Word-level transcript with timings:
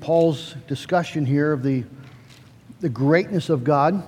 Paul's 0.00 0.54
discussion 0.66 1.26
here 1.26 1.52
of 1.52 1.62
the, 1.62 1.84
the 2.80 2.88
greatness 2.88 3.50
of 3.50 3.64
God. 3.64 4.02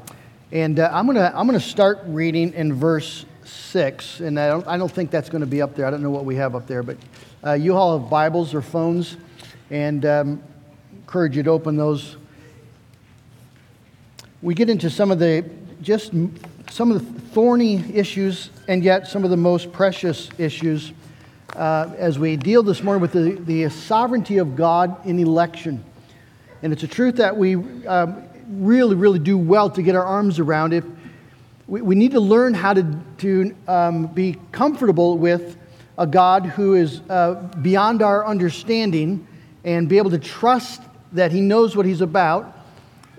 And 0.53 0.81
uh, 0.81 0.89
I'm 0.91 1.05
going 1.05 1.19
to 1.19 1.39
I'm 1.39 1.45
gonna 1.45 1.61
start 1.61 2.01
reading 2.07 2.55
in 2.55 2.73
verse 2.73 3.27
6. 3.45 4.21
And 4.21 4.41
I 4.41 4.49
don't, 4.49 4.67
I 4.67 4.79
don't 4.79 4.91
think 4.91 5.11
that's 5.11 5.29
going 5.29 5.43
to 5.43 5.47
be 5.47 5.61
up 5.61 5.75
there. 5.75 5.85
I 5.85 5.91
don't 5.91 6.03
know 6.03 6.09
what 6.09 6.25
we 6.25 6.35
have 6.37 6.57
up 6.57 6.67
there. 6.67 6.83
But 6.83 6.97
uh, 7.45 7.53
you 7.53 7.77
all 7.77 7.99
have 7.99 8.09
Bibles 8.09 8.55
or 8.55 8.63
phones. 8.63 9.19
And 9.69 10.07
um, 10.07 10.43
encourage 10.95 11.37
you 11.37 11.43
to 11.43 11.51
open 11.51 11.77
those. 11.77 12.17
We 14.41 14.55
get 14.55 14.71
into 14.71 14.89
some 14.89 15.11
of 15.11 15.19
the 15.19 15.45
just 15.83 16.13
some 16.71 16.91
of 16.91 17.05
the 17.05 17.21
thorny 17.33 17.85
issues 17.95 18.49
and 18.67 18.83
yet 18.83 19.09
some 19.09 19.25
of 19.25 19.31
the 19.31 19.37
most 19.37 19.73
precious 19.73 20.31
issues 20.39 20.95
uh, 21.57 21.93
as 21.99 22.19
we 22.19 22.37
deal 22.37 22.63
this 22.63 22.83
morning 22.83 23.01
with 23.01 23.13
the, 23.13 23.33
the 23.45 23.69
sovereignty 23.71 24.39
of 24.39 24.57
God 24.57 25.05
in 25.07 25.19
election. 25.19 25.85
And 26.63 26.73
it's 26.73 26.83
a 26.83 26.89
truth 26.89 27.17
that 27.17 27.37
we 27.37 27.55
um, 27.87 28.25
really, 28.49 28.95
really 28.95 29.19
do 29.19 29.39
well 29.39 29.71
to 29.71 29.83
get 29.83 29.95
our 29.95 30.05
arms 30.05 30.39
around. 30.39 30.73
If 30.73 30.85
we, 31.67 31.83
we 31.83 31.95
need 31.95 32.13
to 32.13 32.21
learn 32.21 32.55
how 32.55 32.75
to, 32.75 32.99
to 33.19 33.57
um, 33.67 34.07
be 34.09 34.37
comfortable 34.53 35.19
with 35.19 35.57
a 35.99 36.07
God 36.07 36.47
who 36.47 36.75
is 36.75 37.01
uh, 37.11 37.35
beyond 37.63 38.03
our 38.03 38.27
understanding 38.27 39.27
and 39.65 39.89
be 39.89 39.99
able 39.99 40.11
to 40.11 40.19
trust 40.19 40.83
that 41.13 41.33
He 41.33 41.41
knows 41.41 41.77
what 41.77 41.87
He's 41.87 42.01
about, 42.01 42.57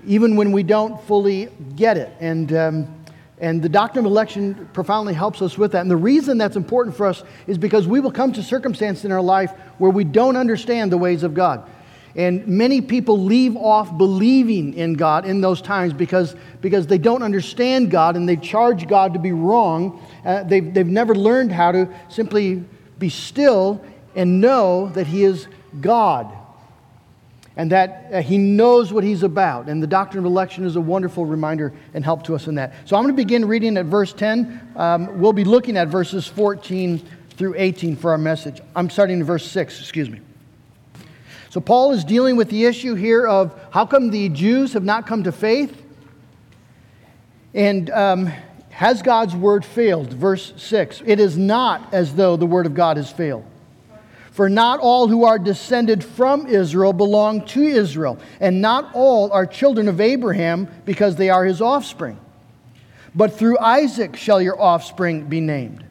even 0.06 0.36
when 0.36 0.52
we 0.52 0.64
don't 0.64 1.02
fully 1.04 1.50
get 1.76 1.98
it. 1.98 2.12
And 2.20 2.54
um, 2.54 3.01
and 3.42 3.60
the 3.62 3.70
doctrine 3.70 4.06
of 4.06 4.12
election 4.12 4.70
profoundly 4.72 5.16
helps 5.16 5.42
us 5.42 5.58
with 5.58 5.72
that. 5.72 5.82
And 5.82 5.90
the 5.90 5.98
reason 5.98 6.38
that's 6.38 6.56
important 6.56 6.96
for 6.96 7.08
us 7.08 7.24
is 7.48 7.58
because 7.58 7.88
we 7.88 8.00
will 8.00 8.12
come 8.12 8.32
to 8.34 8.44
circumstances 8.44 9.04
in 9.04 9.12
our 9.12 9.22
life 9.22 9.52
where 9.80 9.90
we 9.90 10.04
don't 10.04 10.38
understand 10.38 10.92
the 10.92 10.98
ways 10.98 11.24
of 11.24 11.34
God. 11.34 11.68
And 12.16 12.46
many 12.46 12.82
people 12.82 13.18
leave 13.18 13.58
off 13.58 13.98
believing 13.98 14.76
in 14.76 14.94
God 14.94 15.26
in 15.26 15.42
those 15.42 15.60
times 15.60 15.92
because, 15.92 16.36
because 16.62 16.86
they 16.86 17.00
don't 17.00 17.24
understand 17.24 17.90
God 17.90 18.16
and 18.16 18.30
they 18.30 18.36
charge 18.36 18.88
God 18.88 19.14
to 19.14 19.20
be 19.20 19.32
wrong. 19.32 20.06
Uh, 20.24 20.44
they've, 20.44 20.72
they've 20.72 20.86
never 20.86 21.16
learned 21.16 21.52
how 21.52 21.72
to 21.72 21.90
simply 22.10 22.64
be 23.00 23.10
still 23.10 23.84
and 24.14 24.40
know 24.40 24.90
that 24.90 25.08
He 25.08 25.24
is 25.24 25.48
God 25.80 26.38
and 27.58 27.72
that 27.72 28.08
uh, 28.12 28.22
he 28.22 28.38
knows 28.38 28.94
what 28.94 29.04
he's 29.04 29.24
about. 29.24 29.68
And 29.68 29.84
the 29.84 29.88
doctrine 29.88 30.24
of 30.24 30.26
election 30.26 30.66
is 30.66 30.76
a 30.76 30.82
wonderful 30.82 31.26
reminder 31.26 31.74
and 31.94 32.04
help 32.04 32.24
to 32.24 32.36
us 32.36 32.48
in 32.48 32.56
that. 32.56 32.74
So 32.86 32.96
I'm 32.96 33.04
going 33.04 33.16
to 33.16 33.22
begin 33.22 33.46
reading 33.46 33.78
at 33.78 33.86
verse 33.86 34.14
10. 34.14 34.74
Um, 34.76 35.20
we'll 35.20 35.34
be 35.34 35.44
looking 35.44 35.78
at 35.78 35.90
verses 35.90 36.28
14 36.28 37.02
through 37.32 37.56
18 37.58 37.96
for 37.96 38.12
our 38.12 38.18
message. 38.18 38.62
I'm 38.76 38.90
starting 38.90 39.20
in 39.20 39.24
verse 39.24 39.46
6, 39.50 39.80
excuse 39.80 40.10
me. 40.10 40.22
So 41.50 41.60
Paul 41.60 41.92
is 41.92 42.06
dealing 42.06 42.38
with 42.38 42.50
the 42.50 42.66
issue 42.66 42.96
here 42.96 43.28
of 43.28 43.60
how 43.72 43.86
come 43.86 44.10
the 44.10 44.30
Jews 44.30 44.74
have 44.74 44.84
not 44.84 45.06
come 45.06 45.24
to 45.24 45.34
faith? 45.34 45.84
And 47.54 47.90
um, 47.90 48.32
has 48.70 49.02
God's 49.02 49.36
word 49.36 49.66
failed? 49.66 50.14
Verse 50.14 50.54
6 50.56 51.04
It 51.06 51.20
is 51.20 51.38
not 51.38 51.94
as 51.94 52.16
though 52.16 52.38
the 52.38 52.46
word 52.46 52.66
of 52.66 52.74
God 52.74 52.96
has 52.96 53.12
failed. 53.12 53.46
For 54.42 54.50
not 54.50 54.80
all 54.80 55.08
who 55.08 55.24
are 55.26 55.38
descended 55.38 56.04
from 56.04 56.48
Israel 56.48 56.94
belong 56.94 57.46
to 57.50 57.62
Israel, 57.62 58.18
and 58.40 58.60
not 58.60 58.90
all 58.96 59.32
are 59.32 59.46
children 59.46 59.88
of 59.88 60.02
Abraham 60.02 60.68
because 60.84 61.16
they 61.16 61.30
are 61.30 61.46
his 61.46 61.62
offspring. 61.62 62.20
But 63.14 63.38
through 63.38 63.60
Isaac 63.60 64.16
shall 64.16 64.42
your 64.42 64.60
offspring 64.60 65.26
be 65.26 65.42
named. 65.42 65.86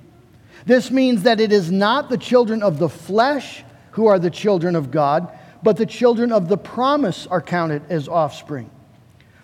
This 0.67 0.91
means 0.91 1.23
that 1.23 1.39
it 1.39 1.53
is 1.53 1.71
not 1.71 2.09
the 2.09 2.19
children 2.19 2.61
of 2.65 2.81
the 2.81 2.89
flesh 2.89 3.63
who 3.93 4.09
are 4.09 4.19
the 4.19 4.31
children 4.31 4.75
of 4.75 4.91
God, 4.91 5.29
but 5.63 5.77
the 5.77 5.87
children 5.87 6.33
of 6.33 6.49
the 6.49 6.59
promise 6.59 7.29
are 7.29 7.41
counted 7.41 7.85
as 7.89 8.09
offspring. 8.09 8.69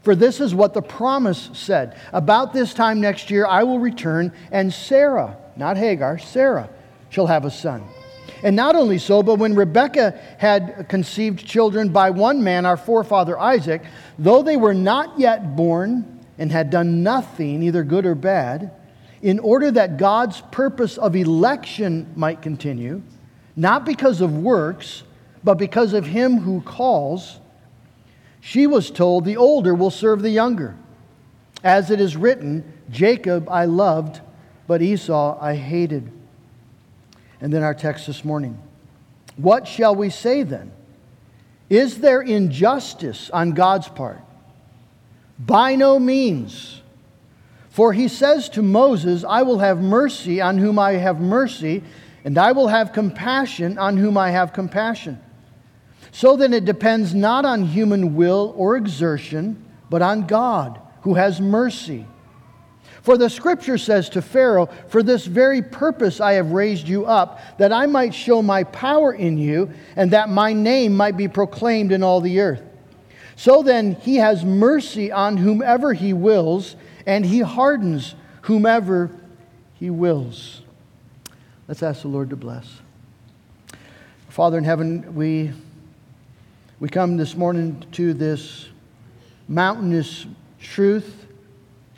For 0.03 0.17
this 0.17 0.41
is 0.41 0.53
what 0.53 0.75
the 0.75 0.83
promise 0.83 1.49
said 1.53 1.97
About 2.12 2.53
this 2.53 2.75
time 2.75 3.01
next 3.01 3.31
year 3.31 3.47
I 3.47 3.62
will 3.62 3.79
return, 3.79 4.33
and 4.51 4.75
Sarah, 4.75 5.37
not 5.55 5.77
Hagar, 5.77 6.19
Sarah, 6.19 6.69
shall 7.09 7.28
have 7.28 7.44
a 7.44 7.53
son. 7.53 7.84
And 8.43 8.55
not 8.55 8.77
only 8.77 8.99
so, 8.99 9.23
but 9.23 9.37
when 9.37 9.55
Rebekah 9.55 10.19
had 10.39 10.89
conceived 10.89 11.47
children 11.47 11.89
by 11.89 12.11
one 12.11 12.43
man, 12.43 12.67
our 12.67 12.77
forefather 12.77 13.39
Isaac, 13.39 13.83
though 14.19 14.43
they 14.43 14.57
were 14.57 14.75
not 14.75 15.19
yet 15.19 15.57
born 15.57 16.25
and 16.39 16.53
had 16.53 16.71
done 16.71 17.03
nothing, 17.03 17.63
either 17.63 17.83
good 17.83 18.05
or 18.05 18.15
bad, 18.15 18.73
in 19.23 19.39
order 19.39 19.71
that 19.71 19.97
God's 19.97 20.43
purpose 20.53 20.99
of 20.99 21.17
election 21.17 22.13
might 22.15 22.43
continue, 22.43 23.03
not 23.57 23.85
because 23.87 24.21
of 24.21 24.37
works, 24.37 25.03
but 25.43 25.55
because 25.55 25.95
of 25.95 26.05
him 26.05 26.39
who 26.39 26.61
calls, 26.61 27.41
she 28.41 28.67
was 28.67 28.91
told, 28.91 29.25
The 29.25 29.37
older 29.37 29.75
will 29.75 29.91
serve 29.91 30.23
the 30.23 30.31
younger. 30.31 30.77
As 31.65 31.91
it 31.91 32.01
is 32.01 32.17
written, 32.17 32.73
Jacob 32.91 33.49
I 33.49 33.65
loved, 33.65 34.21
but 34.67 34.83
Esau 34.83 35.39
I 35.41 35.55
hated. 35.55 36.13
And 37.41 37.53
then 37.53 37.63
our 37.63 37.75
text 37.75 38.07
this 38.07 38.25
morning. 38.25 38.59
What 39.37 39.69
shall 39.69 39.95
we 39.95 40.11
say 40.11 40.43
then? 40.43 40.73
Is 41.69 41.99
there 41.99 42.23
injustice 42.23 43.29
on 43.31 43.53
God's 43.53 43.89
part? 43.89 44.21
By 45.39 45.75
no 45.75 45.99
means. 45.99 46.81
For 47.69 47.93
he 47.93 48.09
says 48.09 48.49
to 48.51 48.63
Moses, 48.63 49.23
I 49.23 49.43
will 49.43 49.59
have 49.59 49.83
mercy 49.83 50.41
on 50.41 50.57
whom 50.57 50.79
I 50.79 50.93
have 50.93 51.21
mercy, 51.21 51.83
and 52.25 52.39
I 52.39 52.53
will 52.53 52.69
have 52.69 52.95
compassion 52.95 53.77
on 53.77 53.99
whom 53.99 54.17
I 54.17 54.31
have 54.31 54.55
compassion. 54.55 55.21
So 56.11 56.37
then 56.37 56.55
it 56.55 56.65
depends 56.65 57.15
not 57.15 57.45
on 57.45 57.65
human 57.65 58.17
will 58.17 58.55
or 58.57 58.77
exertion, 58.77 59.63
but 59.91 60.01
on 60.01 60.27
God, 60.27 60.81
who 61.03 61.15
has 61.15 61.41
mercy. 61.41 62.07
For 63.06 63.17
the 63.17 63.31
scripture 63.31 63.78
says 63.78 64.09
to 64.11 64.21
Pharaoh, 64.21 64.67
For 64.89 65.00
this 65.00 65.27
very 65.27 65.62
purpose 65.62 66.21
I 66.21 66.33
have 66.33 66.50
raised 66.50 66.89
you 66.89 67.06
up, 67.06 67.39
that 67.56 67.72
I 67.72 67.87
might 67.87 68.12
show 68.12 68.43
my 68.43 68.65
power 68.65 69.12
in 69.12 69.39
you, 69.39 69.71
and 69.94 70.11
that 70.11 70.28
my 70.28 70.53
name 70.53 70.97
might 70.97 71.17
be 71.17 71.28
proclaimed 71.28 71.93
in 71.93 72.03
all 72.03 72.21
the 72.21 72.41
earth. 72.41 72.62
So 73.37 73.62
then 73.62 73.94
he 73.94 74.17
has 74.17 74.44
mercy 74.44 75.12
on 75.12 75.37
whomever 75.37 75.93
he 75.93 76.15
wills, 76.15 76.75
and 77.06 77.25
he 77.25 77.39
hardens 77.39 78.17
whomever 78.41 79.12
he 79.75 79.88
wills. 79.88 80.62
Let's 81.69 81.84
ask 81.84 82.03
the 82.03 82.09
Lord 82.09 82.31
to 82.31 82.37
bless. 82.37 82.81
Father 84.31 84.59
in 84.59 84.65
heaven, 84.65 85.15
we, 85.15 85.53
we 86.81 86.88
come 86.88 87.17
this 87.17 87.37
morning 87.37 87.84
to 87.93 88.15
this 88.15 88.67
mountainous 89.47 90.27
truth 90.59 91.25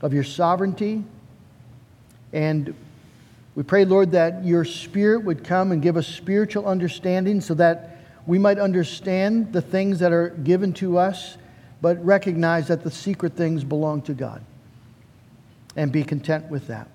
of 0.03 0.12
your 0.12 0.25
sovereignty. 0.25 1.04
And 2.32 2.75
we 3.54 3.62
pray, 3.62 3.84
Lord, 3.84 4.12
that 4.12 4.44
your 4.44 4.64
Spirit 4.64 5.25
would 5.25 5.42
come 5.42 5.72
and 5.72 5.82
give 5.82 5.97
us 5.97 6.06
spiritual 6.06 6.66
understanding 6.66 7.41
so 7.41 7.54
that 7.54 7.98
we 8.26 8.38
might 8.38 8.58
understand 8.58 9.53
the 9.53 9.62
things 9.62 9.98
that 10.00 10.12
are 10.12 10.28
given 10.28 10.72
to 10.75 10.98
us, 10.98 11.38
but 11.81 12.04
recognize 12.04 12.69
that 12.69 12.84
the 12.84 12.91
secret 12.91 13.34
things 13.34 13.64
belong 13.64 14.03
to 14.03 14.14
God 14.14 14.44
and 15.76 15.91
be 15.91 16.04
content 16.04 16.50
with 16.50 16.66
that. 16.66 16.88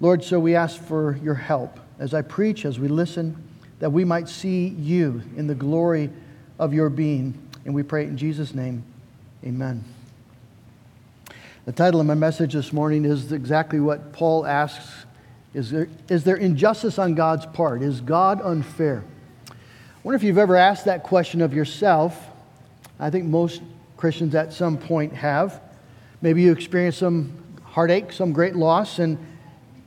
Lord, 0.00 0.22
so 0.22 0.38
we 0.38 0.54
ask 0.54 0.80
for 0.80 1.18
your 1.22 1.34
help 1.34 1.80
as 1.98 2.14
I 2.14 2.22
preach, 2.22 2.64
as 2.64 2.78
we 2.78 2.88
listen, 2.88 3.36
that 3.80 3.90
we 3.90 4.04
might 4.04 4.28
see 4.28 4.68
you 4.68 5.22
in 5.36 5.46
the 5.46 5.54
glory 5.54 6.10
of 6.58 6.72
your 6.72 6.90
being. 6.90 7.34
And 7.64 7.74
we 7.74 7.82
pray 7.82 8.04
in 8.04 8.16
Jesus' 8.16 8.54
name, 8.54 8.84
amen. 9.44 9.95
The 11.66 11.72
title 11.72 12.00
of 12.00 12.06
my 12.06 12.14
message 12.14 12.52
this 12.52 12.72
morning 12.72 13.04
is 13.04 13.32
exactly 13.32 13.80
what 13.80 14.12
Paul 14.12 14.46
asks 14.46 15.04
Is 15.52 15.72
there, 15.72 15.88
is 16.08 16.22
there 16.22 16.36
injustice 16.36 16.96
on 16.96 17.16
God's 17.16 17.44
part? 17.44 17.82
Is 17.82 18.00
God 18.00 18.40
unfair? 18.40 19.02
I 19.50 19.54
wonder 20.04 20.14
if 20.14 20.22
you've 20.22 20.38
ever 20.38 20.54
asked 20.54 20.84
that 20.84 21.02
question 21.02 21.42
of 21.42 21.52
yourself. 21.52 22.24
I 23.00 23.10
think 23.10 23.24
most 23.24 23.62
Christians 23.96 24.36
at 24.36 24.52
some 24.52 24.78
point 24.78 25.12
have. 25.14 25.60
Maybe 26.22 26.42
you 26.42 26.52
experienced 26.52 27.00
some 27.00 27.36
heartache, 27.64 28.12
some 28.12 28.32
great 28.32 28.54
loss, 28.54 29.00
and, 29.00 29.18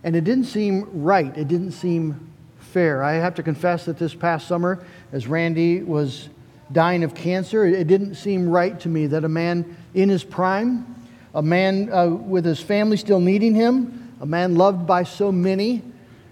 and 0.04 0.18
it 0.18 0.26
didn't 0.26 0.48
seem 0.48 0.86
right. 1.02 1.36
It 1.38 1.48
didn't 1.48 1.72
seem 1.72 2.30
fair. 2.60 3.02
I 3.02 3.14
have 3.14 3.36
to 3.36 3.44
confess 3.44 3.86
that 3.86 3.98
this 3.98 4.14
past 4.14 4.50
summer, 4.50 4.84
as 5.14 5.28
Randy 5.28 5.82
was 5.82 6.28
dying 6.74 7.06
of 7.06 7.16
cancer, 7.16 7.66
it 7.66 7.88
didn't 7.88 8.16
seem 8.16 8.50
right 8.50 8.78
to 8.82 8.90
me 8.90 9.08
that 9.08 9.24
a 9.24 9.30
man 9.30 9.78
in 9.94 10.10
his 10.10 10.26
prime, 10.26 10.99
a 11.34 11.42
man 11.42 11.92
uh, 11.92 12.08
with 12.08 12.46
his 12.46 12.60
family 12.60 12.98
still 12.98 13.20
needing 13.20 13.56
him, 13.56 14.14
a 14.20 14.26
man 14.26 14.56
loved 14.56 14.86
by 14.88 15.04
so 15.04 15.32
many, 15.32 15.82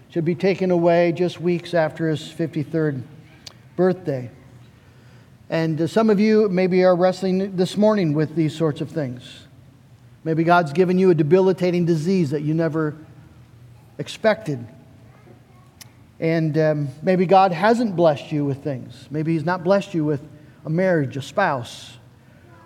should 0.09 0.25
be 0.25 0.35
taken 0.35 0.71
away 0.71 1.11
just 1.11 1.39
weeks 1.39 1.73
after 1.73 2.09
his 2.09 2.21
53rd 2.21 3.03
birthday. 3.75 4.29
And 5.49 5.79
uh, 5.79 5.87
some 5.87 6.09
of 6.09 6.19
you 6.19 6.49
maybe 6.49 6.83
are 6.83 6.95
wrestling 6.95 7.55
this 7.55 7.77
morning 7.77 8.13
with 8.13 8.35
these 8.35 8.55
sorts 8.55 8.81
of 8.81 8.89
things. 8.89 9.45
Maybe 10.23 10.43
God's 10.43 10.73
given 10.73 10.97
you 10.97 11.09
a 11.09 11.15
debilitating 11.15 11.85
disease 11.85 12.31
that 12.31 12.41
you 12.41 12.53
never 12.53 12.95
expected. 13.97 14.65
And 16.19 16.57
um, 16.57 16.89
maybe 17.01 17.25
God 17.25 17.51
hasn't 17.51 17.95
blessed 17.95 18.31
you 18.31 18.43
with 18.43 18.63
things. 18.63 19.07
Maybe 19.09 19.33
He's 19.33 19.45
not 19.45 19.63
blessed 19.63 19.93
you 19.93 20.03
with 20.03 20.21
a 20.65 20.69
marriage, 20.69 21.15
a 21.15 21.21
spouse, 21.21 21.93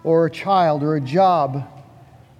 or 0.04 0.25
a 0.25 0.31
child, 0.31 0.81
or 0.81 0.95
a 0.95 1.01
job. 1.01 1.68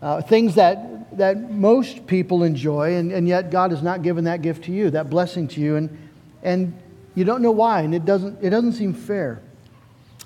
Uh, 0.02 0.20
things 0.20 0.56
that, 0.56 1.16
that 1.16 1.52
most 1.52 2.08
people 2.08 2.42
enjoy, 2.42 2.96
and, 2.96 3.12
and 3.12 3.28
yet 3.28 3.52
God 3.52 3.70
has 3.70 3.84
not 3.84 4.02
given 4.02 4.24
that 4.24 4.42
gift 4.42 4.66
to 4.66 4.72
you, 4.72 4.90
that 4.90 5.12
blessing 5.12 5.48
to 5.50 5.62
you, 5.62 5.76
and, 5.76 5.96
and 6.42 6.74
you 7.14 7.24
don't 7.24 7.44
know 7.44 7.52
why, 7.52 7.82
and 7.82 7.94
it 7.94 8.04
doesn't, 8.04 8.44
it 8.44 8.50
doesn't 8.50 8.74
seem 8.74 8.94
fair. 8.94 9.42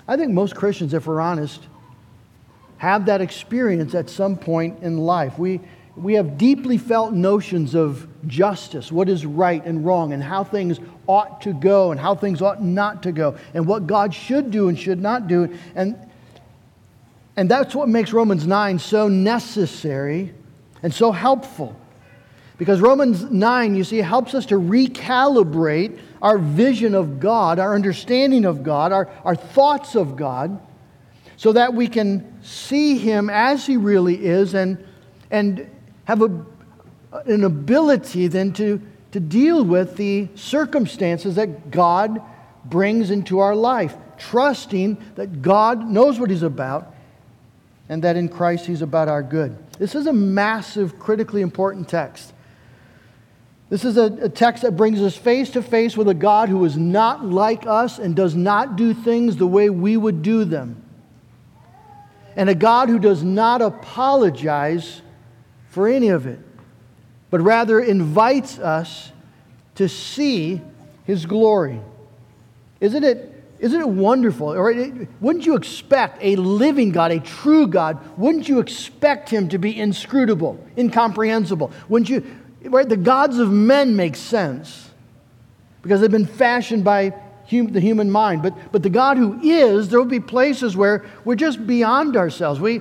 I 0.08 0.16
think 0.16 0.32
most 0.32 0.54
Christians, 0.54 0.94
if 0.94 1.06
we're 1.06 1.20
honest, 1.20 1.60
have 2.78 3.06
that 3.06 3.20
experience 3.20 3.94
at 3.94 4.08
some 4.08 4.36
point 4.36 4.82
in 4.82 4.96
life. 4.98 5.38
We, 5.38 5.60
we 5.94 6.14
have 6.14 6.38
deeply 6.38 6.78
felt 6.78 7.12
notions 7.12 7.74
of 7.74 8.08
justice, 8.26 8.90
what 8.90 9.10
is 9.10 9.26
right 9.26 9.62
and 9.64 9.84
wrong, 9.84 10.14
and 10.14 10.22
how 10.22 10.42
things 10.44 10.78
ought 11.06 11.42
to 11.42 11.52
go 11.52 11.90
and 11.90 12.00
how 12.00 12.14
things 12.14 12.40
ought 12.40 12.62
not 12.62 13.02
to 13.02 13.12
go, 13.12 13.36
and 13.52 13.66
what 13.66 13.86
God 13.86 14.14
should 14.14 14.50
do 14.50 14.68
and 14.68 14.78
should 14.78 15.02
not 15.02 15.28
do. 15.28 15.54
And, 15.74 15.98
and 17.36 17.50
that's 17.50 17.74
what 17.74 17.88
makes 17.88 18.12
Romans 18.12 18.46
9 18.46 18.78
so 18.78 19.08
necessary 19.08 20.32
and 20.82 20.92
so 20.92 21.12
helpful. 21.12 21.76
Because 22.56 22.80
Romans 22.80 23.24
9, 23.24 23.74
you 23.74 23.84
see, 23.84 23.98
helps 23.98 24.34
us 24.34 24.46
to 24.46 24.54
recalibrate 24.54 25.98
our 26.22 26.38
vision 26.38 26.94
of 26.94 27.20
God, 27.20 27.58
our 27.58 27.74
understanding 27.74 28.46
of 28.46 28.62
God, 28.62 28.92
our, 28.92 29.10
our 29.24 29.36
thoughts 29.36 29.94
of 29.94 30.16
God, 30.16 30.58
so 31.36 31.52
that 31.52 31.74
we 31.74 31.86
can 31.86 32.42
see 32.42 32.96
Him 32.96 33.28
as 33.28 33.66
He 33.66 33.76
really 33.76 34.24
is 34.24 34.54
and, 34.54 34.82
and 35.30 35.70
have 36.04 36.22
a, 36.22 36.46
an 37.26 37.44
ability 37.44 38.28
then 38.28 38.54
to, 38.54 38.80
to 39.12 39.20
deal 39.20 39.62
with 39.62 39.96
the 39.98 40.28
circumstances 40.34 41.34
that 41.34 41.70
God 41.70 42.22
brings 42.64 43.10
into 43.10 43.40
our 43.40 43.54
life, 43.54 43.94
trusting 44.16 44.96
that 45.16 45.42
God 45.42 45.86
knows 45.86 46.18
what 46.18 46.30
He's 46.30 46.42
about 46.42 46.94
and 47.88 48.02
that 48.02 48.16
in 48.16 48.28
Christ 48.28 48.66
He's 48.66 48.82
about 48.82 49.08
our 49.08 49.22
good. 49.22 49.56
This 49.78 49.94
is 49.94 50.06
a 50.06 50.12
massive, 50.12 50.98
critically 50.98 51.42
important 51.42 51.88
text. 51.88 52.32
This 53.68 53.84
is 53.84 53.96
a, 53.96 54.04
a, 54.22 54.28
text 54.28 54.62
that 54.62 54.76
brings 54.76 55.02
us 55.02 55.16
face 55.16 55.50
to 55.50 55.62
face 55.62 55.96
with 55.96 56.08
a 56.08 56.14
God 56.14 56.48
who 56.48 56.64
is 56.64 56.76
not 56.76 57.24
like 57.24 57.66
us 57.66 57.98
and 57.98 58.14
does 58.14 58.36
not 58.36 58.76
do 58.76 58.94
things 58.94 59.36
the 59.36 59.46
way 59.46 59.70
we 59.70 59.96
would 59.96 60.22
do 60.22 60.44
them. 60.44 60.82
And 62.36 62.48
a 62.48 62.54
God 62.54 62.88
who 62.88 63.00
does 63.00 63.24
not 63.24 63.62
apologize 63.62 65.02
for 65.70 65.88
any 65.88 66.08
of 66.08 66.26
it, 66.26 66.38
but 67.28 67.40
rather 67.40 67.80
invites 67.80 68.58
us 68.58 69.10
to 69.74 69.88
see 69.88 70.60
his 71.04 71.26
glory. 71.26 71.80
Isn't 72.80 73.04
it, 73.04 73.35
isn't 73.58 73.80
it 73.80 73.88
wonderful? 73.88 74.48
Or 74.48 74.72
wouldn't 75.20 75.46
you 75.46 75.56
expect 75.56 76.18
a 76.20 76.36
living 76.36 76.90
God, 76.90 77.10
a 77.10 77.20
true 77.20 77.66
God, 77.66 77.98
wouldn't 78.18 78.48
you 78.48 78.58
expect 78.58 79.30
him 79.30 79.48
to 79.48 79.58
be 79.58 79.78
inscrutable, 79.78 80.62
incomprehensible? 80.76 81.72
Wouldn't 81.88 82.08
you? 82.08 82.24
Right? 82.62 82.88
The 82.88 82.96
gods 82.96 83.38
of 83.38 83.50
men 83.50 83.96
make 83.96 84.16
sense 84.16 84.90
because 85.82 86.00
they've 86.00 86.10
been 86.10 86.26
fashioned 86.26 86.82
by 86.84 87.14
hum, 87.50 87.68
the 87.68 87.80
human 87.80 88.10
mind. 88.10 88.42
But, 88.42 88.72
but 88.72 88.82
the 88.82 88.90
God 88.90 89.16
who 89.16 89.40
is, 89.40 89.88
there 89.88 90.00
will 90.00 90.06
be 90.06 90.20
places 90.20 90.76
where 90.76 91.04
we're 91.24 91.36
just 91.36 91.64
beyond 91.66 92.16
ourselves. 92.16 92.60
We, 92.60 92.80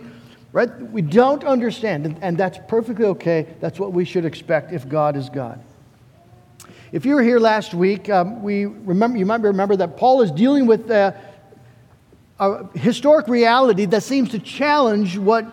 right? 0.51 0.69
we 0.92 1.01
don't 1.01 1.44
understand, 1.44 2.06
and, 2.06 2.18
and 2.22 2.38
that's 2.38 2.57
perfectly 2.68 3.06
okay. 3.06 3.48
That's 3.60 3.80
what 3.80 3.94
we 3.94 4.06
should 4.06 4.25
expect 4.25 4.72
if 4.72 4.89
God 4.89 5.16
is 5.16 5.30
God. 5.30 5.62
If 6.95 7.06
you 7.06 7.15
were 7.15 7.21
here 7.21 7.39
last 7.39 7.74
week, 7.74 8.09
um, 8.09 8.42
we 8.42 8.63
remember, 8.63 9.18
you 9.18 9.25
might 9.25 9.42
remember 9.42 9.75
that 9.75 9.97
Paul 9.97 10.21
is 10.21 10.31
dealing 10.31 10.65
with 10.65 10.89
uh, 10.89 11.12
a 12.39 12.65
historic 12.77 13.27
reality 13.27 13.83
that 13.83 14.01
seems 14.01 14.30
to 14.30 14.39
challenge 14.39 15.18
what 15.18 15.45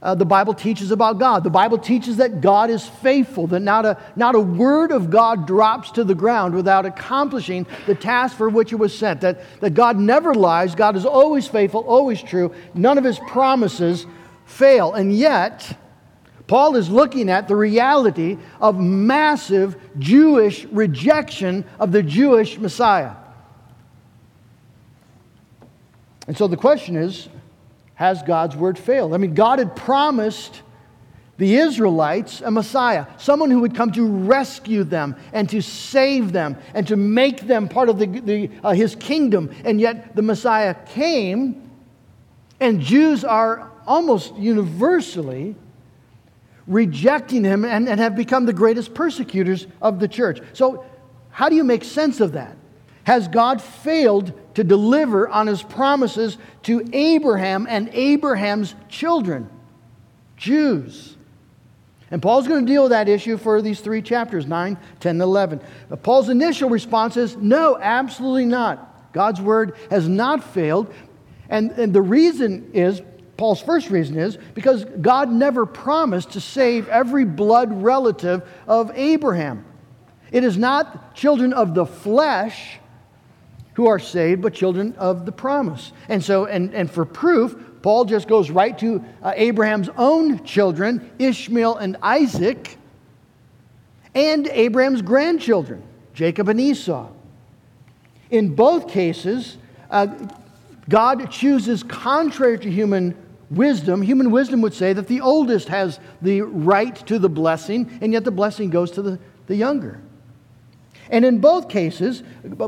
uh, 0.00 0.14
the 0.14 0.24
Bible 0.24 0.54
teaches 0.54 0.92
about 0.92 1.18
God. 1.18 1.44
The 1.44 1.50
Bible 1.50 1.76
teaches 1.76 2.16
that 2.16 2.40
God 2.40 2.70
is 2.70 2.86
faithful, 2.86 3.48
that 3.48 3.60
not 3.60 3.84
a, 3.84 3.98
not 4.16 4.34
a 4.34 4.40
word 4.40 4.92
of 4.92 5.10
God 5.10 5.46
drops 5.46 5.90
to 5.90 6.04
the 6.04 6.14
ground 6.14 6.54
without 6.54 6.86
accomplishing 6.86 7.66
the 7.84 7.94
task 7.94 8.34
for 8.34 8.48
which 8.48 8.72
it 8.72 8.76
was 8.76 8.96
sent, 8.96 9.20
that, 9.20 9.42
that 9.60 9.74
God 9.74 9.98
never 9.98 10.34
lies, 10.34 10.74
God 10.74 10.96
is 10.96 11.04
always 11.04 11.46
faithful, 11.46 11.82
always 11.82 12.22
true, 12.22 12.54
none 12.72 12.96
of 12.96 13.04
his 13.04 13.18
promises 13.28 14.06
fail. 14.46 14.94
And 14.94 15.14
yet, 15.14 15.76
Paul 16.48 16.76
is 16.76 16.88
looking 16.88 17.28
at 17.28 17.46
the 17.46 17.54
reality 17.54 18.38
of 18.60 18.80
massive 18.80 19.76
Jewish 19.98 20.64
rejection 20.64 21.64
of 21.78 21.92
the 21.92 22.02
Jewish 22.02 22.58
Messiah. 22.58 23.12
And 26.26 26.36
so 26.36 26.48
the 26.48 26.56
question 26.56 26.96
is 26.96 27.28
has 27.94 28.22
God's 28.22 28.56
word 28.56 28.78
failed? 28.78 29.12
I 29.12 29.18
mean, 29.18 29.34
God 29.34 29.58
had 29.58 29.76
promised 29.76 30.62
the 31.36 31.56
Israelites 31.56 32.40
a 32.40 32.50
Messiah, 32.50 33.06
someone 33.18 33.50
who 33.50 33.60
would 33.60 33.74
come 33.74 33.92
to 33.92 34.06
rescue 34.06 34.84
them 34.84 35.16
and 35.32 35.48
to 35.50 35.60
save 35.60 36.32
them 36.32 36.56
and 36.74 36.86
to 36.88 36.96
make 36.96 37.42
them 37.42 37.68
part 37.68 37.88
of 37.88 37.98
the, 37.98 38.06
the 38.06 38.50
uh, 38.64 38.72
his 38.72 38.94
kingdom. 38.94 39.50
And 39.64 39.80
yet 39.80 40.16
the 40.16 40.22
Messiah 40.22 40.74
came, 40.74 41.70
and 42.58 42.80
Jews 42.80 43.22
are 43.24 43.70
almost 43.86 44.34
universally 44.36 45.54
rejecting 46.68 47.42
him 47.42 47.64
and, 47.64 47.88
and 47.88 47.98
have 47.98 48.14
become 48.14 48.46
the 48.46 48.52
greatest 48.52 48.94
persecutors 48.94 49.66
of 49.82 49.98
the 49.98 50.06
church. 50.06 50.40
So, 50.52 50.84
how 51.30 51.48
do 51.48 51.56
you 51.56 51.64
make 51.64 51.82
sense 51.82 52.20
of 52.20 52.32
that? 52.32 52.56
Has 53.04 53.26
God 53.26 53.62
failed 53.62 54.32
to 54.54 54.62
deliver 54.62 55.28
on 55.28 55.46
his 55.46 55.62
promises 55.62 56.36
to 56.64 56.86
Abraham 56.92 57.66
and 57.68 57.88
Abraham's 57.92 58.74
children, 58.88 59.48
Jews? 60.36 61.16
And 62.10 62.22
Paul's 62.22 62.48
going 62.48 62.64
to 62.64 62.72
deal 62.72 62.82
with 62.82 62.90
that 62.90 63.08
issue 63.08 63.36
for 63.36 63.60
these 63.62 63.80
three 63.80 64.02
chapters 64.02 64.46
9, 64.46 64.78
10, 65.00 65.10
and 65.10 65.22
11. 65.22 65.60
But 65.88 66.02
Paul's 66.02 66.28
initial 66.28 66.70
response 66.70 67.16
is 67.16 67.36
no, 67.36 67.78
absolutely 67.78 68.46
not. 68.46 69.12
God's 69.12 69.40
word 69.40 69.76
has 69.90 70.08
not 70.08 70.42
failed. 70.42 70.92
And, 71.48 71.70
and 71.72 71.94
the 71.94 72.02
reason 72.02 72.70
is 72.72 73.02
Paul's 73.38 73.62
first 73.62 73.88
reason 73.88 74.18
is 74.18 74.36
because 74.54 74.84
God 74.84 75.30
never 75.30 75.64
promised 75.64 76.32
to 76.32 76.40
save 76.40 76.88
every 76.88 77.24
blood 77.24 77.82
relative 77.82 78.42
of 78.66 78.90
Abraham. 78.96 79.64
It 80.32 80.42
is 80.42 80.58
not 80.58 81.14
children 81.14 81.52
of 81.52 81.72
the 81.72 81.86
flesh 81.86 82.80
who 83.74 83.86
are 83.86 84.00
saved, 84.00 84.42
but 84.42 84.54
children 84.54 84.92
of 84.98 85.24
the 85.24 85.30
promise. 85.30 85.92
And 86.08 86.22
so, 86.22 86.46
and, 86.46 86.74
and 86.74 86.90
for 86.90 87.04
proof, 87.04 87.56
Paul 87.80 88.06
just 88.06 88.26
goes 88.26 88.50
right 88.50 88.76
to 88.80 89.04
uh, 89.22 89.32
Abraham's 89.36 89.88
own 89.96 90.42
children, 90.42 91.08
Ishmael 91.20 91.76
and 91.76 91.96
Isaac, 92.02 92.76
and 94.16 94.48
Abraham's 94.48 95.00
grandchildren, 95.00 95.84
Jacob 96.12 96.48
and 96.48 96.60
Esau. 96.60 97.08
In 98.30 98.56
both 98.56 98.88
cases, 98.88 99.58
uh, 99.90 100.08
God 100.88 101.30
chooses 101.30 101.84
contrary 101.84 102.58
to 102.58 102.68
human 102.68 103.14
wisdom. 103.50 104.02
Human 104.02 104.30
wisdom 104.30 104.60
would 104.62 104.74
say 104.74 104.92
that 104.92 105.06
the 105.06 105.20
oldest 105.20 105.68
has 105.68 105.98
the 106.20 106.42
right 106.42 106.94
to 107.06 107.18
the 107.18 107.28
blessing, 107.28 107.98
and 108.00 108.12
yet 108.12 108.24
the 108.24 108.30
blessing 108.30 108.70
goes 108.70 108.90
to 108.92 109.02
the, 109.02 109.18
the 109.46 109.56
younger. 109.56 110.00
And 111.10 111.24
in 111.24 111.38
both 111.38 111.68
cases, 111.68 112.22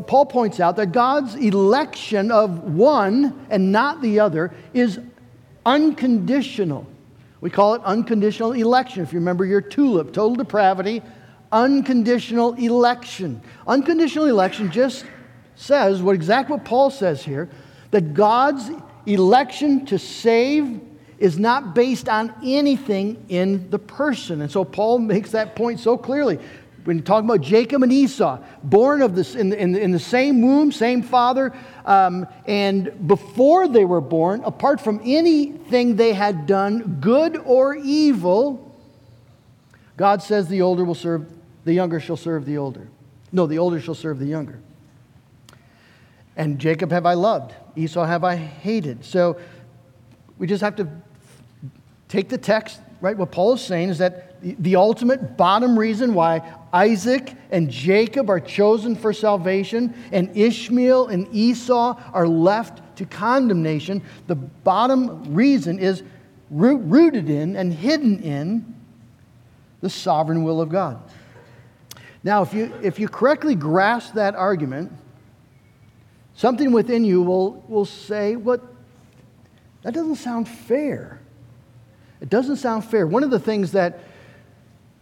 Paul 0.07 0.27
points 0.27 0.61
out 0.61 0.77
that 0.77 0.93
God's 0.93 1.35
election 1.35 2.31
of 2.31 2.75
one 2.75 3.47
and 3.51 3.71
not 3.71 4.01
the 4.01 4.21
other 4.21 4.55
is 4.73 4.99
unconditional. 5.67 6.87
We 7.43 7.51
call 7.51 7.75
it 7.75 7.83
unconditional 7.85 8.53
election. 8.53 9.03
If 9.03 9.13
you 9.13 9.19
remember 9.19 9.45
your 9.45 9.61
tulip, 9.61 10.13
total 10.13 10.37
depravity, 10.37 11.03
unconditional 11.53 12.55
election. 12.55 13.43
Unconditional 13.67 14.27
election 14.27 14.71
just 14.71 15.05
says 15.55 16.03
what 16.03 16.15
exactly 16.15 16.57
what 16.57 16.65
Paul 16.65 16.91
says 16.91 17.23
here 17.23 17.51
that 17.91 18.15
God's 18.15 18.71
election 19.14 19.87
to 19.87 19.99
save 19.99 20.81
is 21.19 21.38
not 21.38 21.75
based 21.75 22.09
on 22.09 22.35
anything 22.43 23.25
in 23.29 23.71
the 23.71 23.79
person. 23.79 24.40
And 24.40 24.50
so 24.50 24.64
Paul 24.64 24.99
makes 24.99 25.33
that 25.33 25.55
point 25.55 25.81
so 25.81 25.99
clearly 25.99 26.38
when 26.85 26.97
you 26.97 27.02
talk 27.02 27.23
about 27.23 27.43
Jacob 27.43 27.83
and 27.83 27.93
Esau, 27.93 28.38
born 28.62 29.02
of 29.02 29.14
this 29.14 29.35
in, 29.35 29.52
in, 29.52 29.76
in 29.76 29.90
the 29.90 29.99
same 29.99 30.40
womb, 30.40 30.73
same 30.73 31.02
father, 31.02 31.52
um, 31.85 32.26
and 32.47 33.07
before 33.07 33.69
they 33.69 33.85
were 33.85 34.00
born, 34.00 34.43
apart 34.45 34.81
from 34.81 35.00
anything 35.05 35.97
they 35.97 36.14
had 36.14 36.47
done, 36.47 36.99
good 37.00 37.37
or 37.37 37.75
evil, 37.75 38.75
God 39.97 40.23
says 40.23 40.49
the 40.49 40.62
older 40.62 40.85
will 40.85 40.95
serve, 40.95 41.31
the 41.64 41.75
younger 41.75 42.00
shall 42.00 42.17
serve 42.17 42.47
the 42.47 42.57
older. 42.57 42.88
No, 43.31 43.47
the 43.47 43.59
older 43.59 43.81
shall 43.81 43.95
serve 43.95 44.19
the 44.19 44.26
younger. 44.26 44.59
And 46.37 46.59
Jacob 46.59 46.91
have 46.93 47.07
I 47.07 47.15
loved, 47.15 47.55
Esau 47.77 48.05
have 48.05 48.25
I 48.25 48.37
hated. 48.37 49.05
So 49.05 49.39
we 50.39 50.47
just 50.47 50.63
have 50.63 50.77
to 50.77 50.89
take 52.09 52.29
the 52.29 52.39
text, 52.39 52.81
right? 53.01 53.17
What 53.17 53.31
Paul 53.31 53.55
is 53.55 53.61
saying 53.61 53.91
is 53.91 53.99
that 53.99 54.41
the, 54.43 54.77
ultimate 54.77 55.37
bottom 55.37 55.79
reason 55.79 56.15
why 56.15 56.43
Isaac 56.73 57.35
and 57.51 57.71
Jacob 57.71 58.31
are 58.31 58.41
chosen 58.41 58.97
for 58.97 59.13
salvation 59.13 59.95
and 60.13 60.35
Ishmael 60.37 61.09
and 61.09 61.29
Esau 61.31 62.01
are 62.13 62.27
left 62.27 62.97
to 62.97 63.05
condemnation, 63.05 64.03
the 64.29 64.35
bottom 64.35 65.35
reason 65.35 65.79
is 65.79 66.03
rooted 66.51 67.29
in 67.29 67.57
and 67.57 67.73
hidden 67.73 68.23
in 68.23 68.75
the 69.83 69.91
sovereign 69.91 70.43
will 70.43 70.61
of 70.61 70.69
God. 70.69 71.01
Now, 72.23 72.43
if 72.43 72.53
you, 72.53 72.73
if 72.83 72.99
you 72.99 73.09
correctly 73.09 73.55
grasp 73.55 74.15
that 74.15 74.35
argument, 74.35 74.93
something 76.40 76.73
within 76.73 77.04
you 77.04 77.20
will, 77.20 77.62
will 77.68 77.85
say, 77.85 78.35
What? 78.35 78.62
That 79.82 79.92
doesn't 79.92 80.16
sound 80.16 80.49
fair. 80.49 81.20
It 82.20 82.28
doesn't 82.28 82.56
sound 82.56 82.85
fair. 82.85 83.06
One 83.06 83.23
of 83.23 83.30
the 83.30 83.38
things 83.38 83.73
that, 83.73 84.00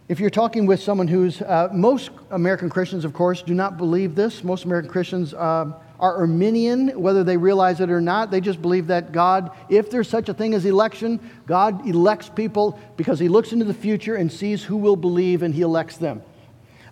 if 0.07 0.19
you're 0.19 0.29
talking 0.29 0.65
with 0.65 0.81
someone 0.81 1.07
who's, 1.07 1.41
uh, 1.41 1.69
most 1.73 2.11
American 2.31 2.69
Christians, 2.69 3.03
of 3.03 3.13
course, 3.13 3.41
do 3.41 3.53
not 3.53 3.77
believe 3.77 4.15
this. 4.15 4.43
Most 4.43 4.65
American 4.65 4.89
Christians 4.89 5.33
uh, 5.33 5.71
are 5.99 6.17
Arminian, 6.17 6.89
whether 6.99 7.23
they 7.23 7.35
realize 7.35 7.81
it 7.81 7.89
or 7.89 7.99
not. 7.99 8.31
They 8.31 8.41
just 8.41 8.61
believe 8.61 8.87
that 8.87 9.11
God, 9.11 9.51
if 9.69 9.89
there's 9.89 10.09
such 10.09 10.29
a 10.29 10.33
thing 10.33 10.53
as 10.53 10.65
election, 10.65 11.19
God 11.45 11.85
elects 11.87 12.29
people 12.29 12.79
because 12.95 13.19
he 13.19 13.27
looks 13.27 13.51
into 13.51 13.65
the 13.65 13.73
future 13.73 14.15
and 14.15 14.31
sees 14.31 14.63
who 14.63 14.77
will 14.77 14.95
believe 14.95 15.43
and 15.43 15.53
he 15.53 15.61
elects 15.61 15.97
them. 15.97 16.21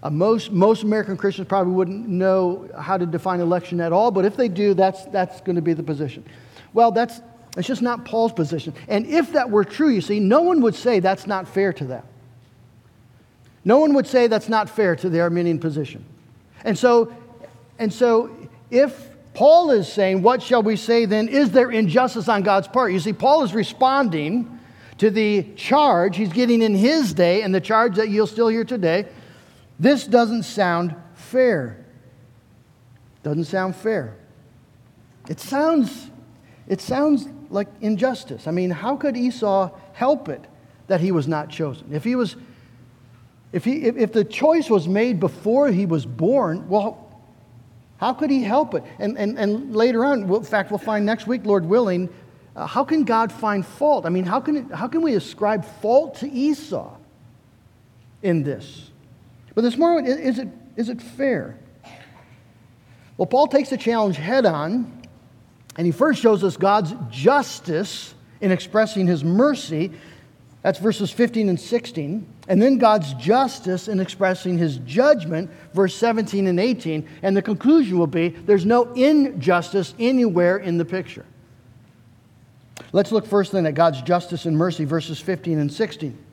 Uh, 0.04 0.10
most, 0.10 0.52
most 0.52 0.84
American 0.84 1.18
Christians 1.18 1.48
probably 1.48 1.74
wouldn't 1.74 2.08
know 2.08 2.70
how 2.80 2.98
to 2.98 3.06
define 3.06 3.40
election 3.40 3.82
at 3.82 3.92
all, 3.92 4.12
but 4.12 4.26
if 4.26 4.38
they 4.38 4.48
do, 4.48 4.74
that's, 4.74 5.06
that's 5.06 5.42
going 5.42 5.56
to 5.56 5.62
be 5.62 5.74
the 5.74 5.84
position. 5.84 6.24
Well, 6.74 6.92
that's, 6.92 7.22
it's 7.58 7.68
just 7.68 7.82
not 7.82 8.06
Paul's 8.06 8.34
position. 8.34 8.74
And 8.88 9.08
if 9.08 9.34
that 9.34 9.50
were 9.50 9.64
true, 9.64 9.90
you 9.90 10.02
see, 10.02 10.20
no 10.20 10.42
one 10.42 10.62
would 10.62 10.76
say 10.76 11.00
that's 11.00 11.26
not 11.26 11.48
fair 11.48 11.74
to 11.74 11.86
them. 11.86 12.04
No 13.66 13.80
one 13.80 13.94
would 13.96 14.08
say 14.08 14.28
that's 14.28 14.48
not 14.48 14.70
fair 14.70 14.96
to 14.96 15.10
the 15.10 15.20
Arminian 15.20 15.60
position. 15.60 16.06
And 16.64 16.78
so, 16.78 17.14
and 17.80 17.92
so 17.92 18.30
if 18.70 19.10
Paul 19.34 19.72
is 19.72 19.92
saying, 19.92 20.22
What 20.22 20.42
shall 20.42 20.64
we 20.64 20.76
say 20.76 21.06
then? 21.06 21.28
Is 21.28 21.52
there 21.52 21.70
injustice 21.70 22.28
on 22.28 22.44
God's 22.44 22.68
part? 22.68 22.92
You 22.92 23.00
see, 23.00 23.14
Paul 23.14 23.44
is 23.44 23.54
responding 23.54 24.60
to 24.98 25.12
the 25.12 25.44
charge 25.56 26.18
he's 26.18 26.34
getting 26.34 26.62
in 26.62 26.74
his 26.74 27.14
day 27.14 27.44
and 27.44 27.54
the 27.54 27.62
charge 27.62 27.98
that 27.98 28.10
you'll 28.10 28.26
still 28.26 28.48
hear 28.48 28.64
today. 28.64 29.06
This 29.80 30.06
doesn't 30.06 30.44
sound 30.44 30.96
fair. 31.14 31.86
Doesn't 33.24 33.46
sound 33.46 33.76
fair. 33.76 34.18
It 35.28 35.40
sounds, 35.40 36.10
it 36.68 36.82
sounds 36.82 37.28
like 37.50 37.68
injustice. 37.82 38.48
I 38.48 38.52
mean, 38.52 38.70
how 38.70 38.96
could 38.96 39.16
Esau 39.16 39.72
help 39.94 40.30
it 40.30 40.46
that 40.88 41.02
he 41.02 41.12
was 41.12 41.28
not 41.28 41.50
chosen? 41.50 41.94
If 41.94 42.04
he 42.04 42.16
was, 42.16 42.36
if, 43.52 43.66
he, 43.66 43.84
if, 43.84 43.98
if 43.98 44.14
the 44.14 44.24
choice 44.24 44.70
was 44.70 44.88
made 44.88 45.20
before 45.20 45.70
he 45.70 45.86
was 45.86 46.06
born, 46.06 46.68
well, 46.70 47.04
how 47.98 48.14
could 48.14 48.30
he 48.30 48.44
help 48.44 48.74
it? 48.74 48.84
And, 49.00 49.18
and, 49.18 49.38
and 49.38 49.76
later 49.76 50.06
on, 50.06 50.24
in 50.24 50.44
fact, 50.44 50.72
we'll 50.72 50.78
find 50.78 51.06
next 51.06 51.28
week, 51.28 51.46
Lord 51.46 51.66
willing, 51.66 52.10
uh, 52.56 52.66
how 52.66 52.84
can 52.84 53.04
God 53.04 53.32
find 53.32 53.66
fault? 53.66 54.06
I 54.06 54.10
mean, 54.10 54.26
how 54.26 54.40
can, 54.40 54.58
it, 54.58 54.72
how 54.72 54.88
can 54.88 55.02
we 55.02 55.16
ascribe 55.16 55.64
fault 55.64 56.16
to 56.16 56.32
Esau 56.32 56.96
in 58.24 58.44
this? 58.44 58.92
But 59.58 59.64
this 59.64 59.76
morning, 59.76 60.06
is 60.06 60.38
it, 60.38 60.50
is 60.76 60.88
it 60.88 61.02
fair? 61.02 61.58
Well, 63.18 63.26
Paul 63.26 63.48
takes 63.48 63.72
the 63.72 63.78
challenge 63.78 64.16
head 64.16 64.46
on 64.46 65.02
and 65.76 65.84
he 65.84 65.92
first 65.92 66.22
shows 66.22 66.44
us 66.44 66.58
God's 66.58 66.94
justice 67.10 68.14
in 68.40 68.52
expressing 68.52 69.08
his 69.08 69.24
mercy. 69.24 69.94
That's 70.62 70.78
verses 70.78 71.10
15 71.10 71.50
and 71.50 71.60
16. 71.60 72.28
And 72.48 72.62
then 72.62 72.78
God's 72.78 73.16
justice 73.16 73.88
in 73.88 74.00
expressing 74.00 74.60
his 74.60 74.78
judgment, 74.86 75.50
verse 75.74 75.96
17 75.96 76.46
and 76.46 76.60
18. 76.60 77.10
And 77.24 77.36
the 77.36 77.42
conclusion 77.42 77.98
will 77.98 78.06
be 78.06 78.30
there's 78.30 78.64
no 78.64 78.94
injustice 78.94 79.96
anywhere 79.98 80.58
in 80.58 80.78
the 80.78 80.86
picture. 80.86 81.26
Let's 82.92 83.12
look 83.12 83.26
first 83.26 83.54
then 83.54 83.66
at 83.66 83.74
God's 83.74 84.04
justice 84.04 84.46
and 84.46 84.56
mercy, 84.56 84.86
verses 84.86 85.20
15 85.20 85.58
and 85.58 85.74
16. 85.74 86.26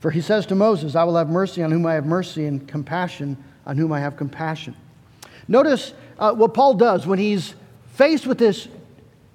For 0.00 0.10
he 0.10 0.22
says 0.22 0.46
to 0.46 0.54
Moses, 0.54 0.96
I 0.96 1.04
will 1.04 1.16
have 1.16 1.28
mercy 1.28 1.62
on 1.62 1.70
whom 1.70 1.86
I 1.86 1.94
have 1.94 2.06
mercy, 2.06 2.46
and 2.46 2.66
compassion 2.66 3.36
on 3.66 3.76
whom 3.76 3.92
I 3.92 4.00
have 4.00 4.16
compassion. 4.16 4.74
Notice 5.46 5.92
uh, 6.18 6.32
what 6.32 6.54
Paul 6.54 6.74
does 6.74 7.06
when 7.06 7.18
he's 7.18 7.54
faced 7.94 8.26
with 8.26 8.38
this 8.38 8.68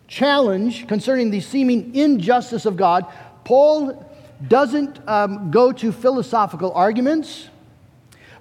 challenge 0.07 0.87
concerning 0.87 1.29
the 1.29 1.39
seeming 1.39 1.95
injustice 1.95 2.65
of 2.65 2.77
God, 2.77 3.05
Paul 3.43 4.11
doesn't 4.47 4.99
um, 5.07 5.51
go 5.51 5.71
to 5.71 5.91
philosophical 5.91 6.71
arguments. 6.73 7.47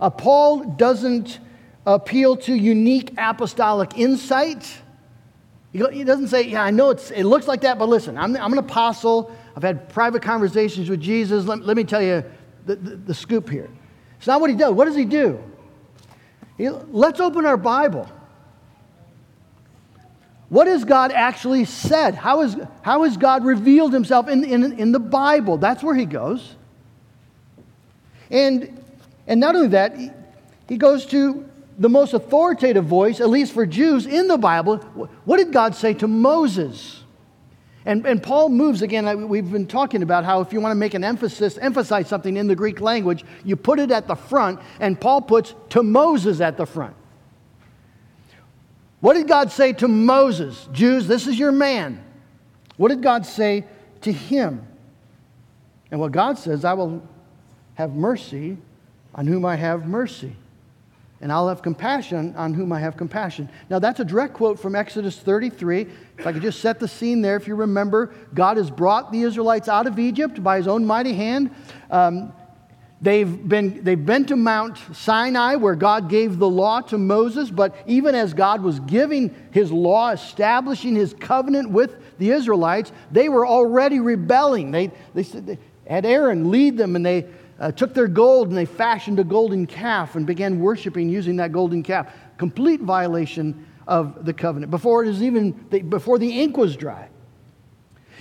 Uh, 0.00 0.10
Paul 0.10 0.64
doesn't 0.64 1.38
appeal 1.86 2.36
to 2.38 2.54
unique 2.54 3.12
apostolic 3.18 3.98
insight. 3.98 4.78
He 5.74 6.04
doesn't 6.04 6.28
say, 6.28 6.42
Yeah, 6.42 6.62
I 6.62 6.70
know 6.70 6.90
it 6.90 7.24
looks 7.24 7.48
like 7.48 7.62
that, 7.62 7.80
but 7.80 7.88
listen, 7.88 8.16
I'm, 8.16 8.36
I'm, 8.36 8.52
an 8.52 8.58
apostle. 8.58 9.34
I've 9.56 9.64
had 9.64 9.88
private 9.88 10.22
conversations 10.22 10.88
with 10.88 11.00
Jesus. 11.00 11.46
Let, 11.46 11.66
let 11.66 11.76
me 11.76 11.82
tell 11.82 12.00
you 12.00 12.24
the, 12.64 12.76
the, 12.76 12.96
the, 12.96 13.14
scoop 13.14 13.50
here. 13.50 13.68
It's 14.18 14.28
not 14.28 14.40
what 14.40 14.50
he 14.50 14.56
does. 14.56 14.72
What 14.72 14.84
does 14.84 14.94
he 14.94 15.04
do? 15.04 15.42
He, 16.56 16.68
let's 16.68 17.18
open 17.18 17.44
our 17.44 17.56
Bible. 17.56 18.08
What 20.48 20.68
has 20.68 20.84
God 20.84 21.10
actually 21.10 21.64
said? 21.64 22.14
How, 22.14 22.42
is, 22.42 22.56
how 22.82 23.02
has 23.02 23.16
God 23.16 23.44
revealed 23.44 23.92
himself 23.92 24.28
in, 24.28 24.44
in, 24.44 24.78
in 24.78 24.92
the 24.92 25.00
Bible? 25.00 25.56
That's 25.56 25.82
where 25.82 25.96
he 25.96 26.04
goes. 26.04 26.54
And, 28.30 28.80
and 29.26 29.40
not 29.40 29.56
only 29.56 29.68
that, 29.68 29.98
he, 29.98 30.10
he 30.68 30.76
goes 30.76 31.04
to 31.06 31.50
the 31.78 31.88
most 31.88 32.14
authoritative 32.14 32.84
voice, 32.84 33.20
at 33.20 33.28
least 33.28 33.52
for 33.52 33.66
Jews, 33.66 34.06
in 34.06 34.28
the 34.28 34.38
Bible. 34.38 34.78
What 35.24 35.38
did 35.38 35.52
God 35.52 35.74
say 35.74 35.94
to 35.94 36.08
Moses? 36.08 37.02
And, 37.86 38.06
and 38.06 38.22
Paul 38.22 38.48
moves 38.48 38.82
again. 38.82 39.28
We've 39.28 39.50
been 39.50 39.66
talking 39.66 40.02
about 40.02 40.24
how 40.24 40.40
if 40.40 40.52
you 40.52 40.60
want 40.60 40.72
to 40.72 40.76
make 40.76 40.94
an 40.94 41.04
emphasis, 41.04 41.58
emphasize 41.58 42.08
something 42.08 42.36
in 42.36 42.46
the 42.46 42.56
Greek 42.56 42.80
language, 42.80 43.24
you 43.44 43.56
put 43.56 43.78
it 43.78 43.90
at 43.90 44.06
the 44.06 44.14
front, 44.14 44.60
and 44.80 44.98
Paul 44.98 45.20
puts 45.20 45.54
to 45.70 45.82
Moses 45.82 46.40
at 46.40 46.56
the 46.56 46.66
front. 46.66 46.96
What 49.00 49.14
did 49.14 49.28
God 49.28 49.52
say 49.52 49.74
to 49.74 49.88
Moses? 49.88 50.66
Jews, 50.72 51.06
this 51.06 51.26
is 51.26 51.38
your 51.38 51.52
man. 51.52 52.02
What 52.78 52.88
did 52.88 53.02
God 53.02 53.26
say 53.26 53.66
to 54.00 54.12
him? 54.12 54.66
And 55.90 56.00
what 56.00 56.12
God 56.12 56.38
says, 56.38 56.64
I 56.64 56.72
will 56.72 57.06
have 57.74 57.94
mercy 57.94 58.56
on 59.14 59.26
whom 59.26 59.44
I 59.44 59.56
have 59.56 59.86
mercy. 59.86 60.34
And 61.24 61.32
I'll 61.32 61.48
have 61.48 61.62
compassion 61.62 62.36
on 62.36 62.52
whom 62.52 62.70
I 62.70 62.80
have 62.80 62.98
compassion. 62.98 63.48
Now, 63.70 63.78
that's 63.78 63.98
a 63.98 64.04
direct 64.04 64.34
quote 64.34 64.60
from 64.60 64.76
Exodus 64.76 65.18
33. 65.18 65.86
If 66.18 66.26
I 66.26 66.34
could 66.34 66.42
just 66.42 66.60
set 66.60 66.78
the 66.78 66.86
scene 66.86 67.22
there, 67.22 67.34
if 67.36 67.48
you 67.48 67.54
remember, 67.54 68.14
God 68.34 68.58
has 68.58 68.70
brought 68.70 69.10
the 69.10 69.22
Israelites 69.22 69.66
out 69.66 69.86
of 69.86 69.98
Egypt 69.98 70.42
by 70.42 70.58
his 70.58 70.68
own 70.68 70.84
mighty 70.84 71.14
hand. 71.14 71.50
Um, 71.90 72.34
They've 73.00 73.48
been, 73.48 73.84
they've 73.84 74.06
been 74.06 74.24
to 74.26 74.36
Mount 74.36 74.78
Sinai 74.94 75.56
where 75.56 75.74
God 75.74 76.08
gave 76.08 76.38
the 76.38 76.48
law 76.48 76.80
to 76.82 76.96
Moses, 76.96 77.50
but 77.50 77.76
even 77.86 78.14
as 78.14 78.32
God 78.32 78.62
was 78.62 78.80
giving 78.80 79.34
his 79.50 79.70
law, 79.70 80.10
establishing 80.12 80.94
his 80.94 81.12
covenant 81.12 81.68
with 81.68 82.18
the 82.18 82.30
Israelites, 82.30 82.92
they 83.12 83.28
were 83.28 83.46
already 83.46 84.00
rebelling. 84.00 84.70
They, 84.70 84.90
they, 85.12 85.22
they 85.22 85.58
had 85.86 86.06
Aaron 86.06 86.50
lead 86.50 86.78
them 86.78 86.96
and 86.96 87.04
they 87.04 87.26
uh, 87.58 87.70
took 87.72 87.94
their 87.94 88.08
gold 88.08 88.48
and 88.48 88.56
they 88.56 88.64
fashioned 88.64 89.18
a 89.18 89.24
golden 89.24 89.66
calf 89.66 90.16
and 90.16 90.26
began 90.26 90.58
worshiping 90.58 91.08
using 91.08 91.36
that 91.36 91.52
golden 91.52 91.82
calf. 91.82 92.12
Complete 92.36 92.80
violation 92.80 93.66
of 93.86 94.24
the 94.24 94.32
covenant 94.32 94.70
before 94.70 95.04
it 95.04 95.08
is 95.08 95.22
even, 95.22 95.52
before 95.88 96.18
the 96.18 96.40
ink 96.40 96.56
was 96.56 96.76
dry. 96.76 97.08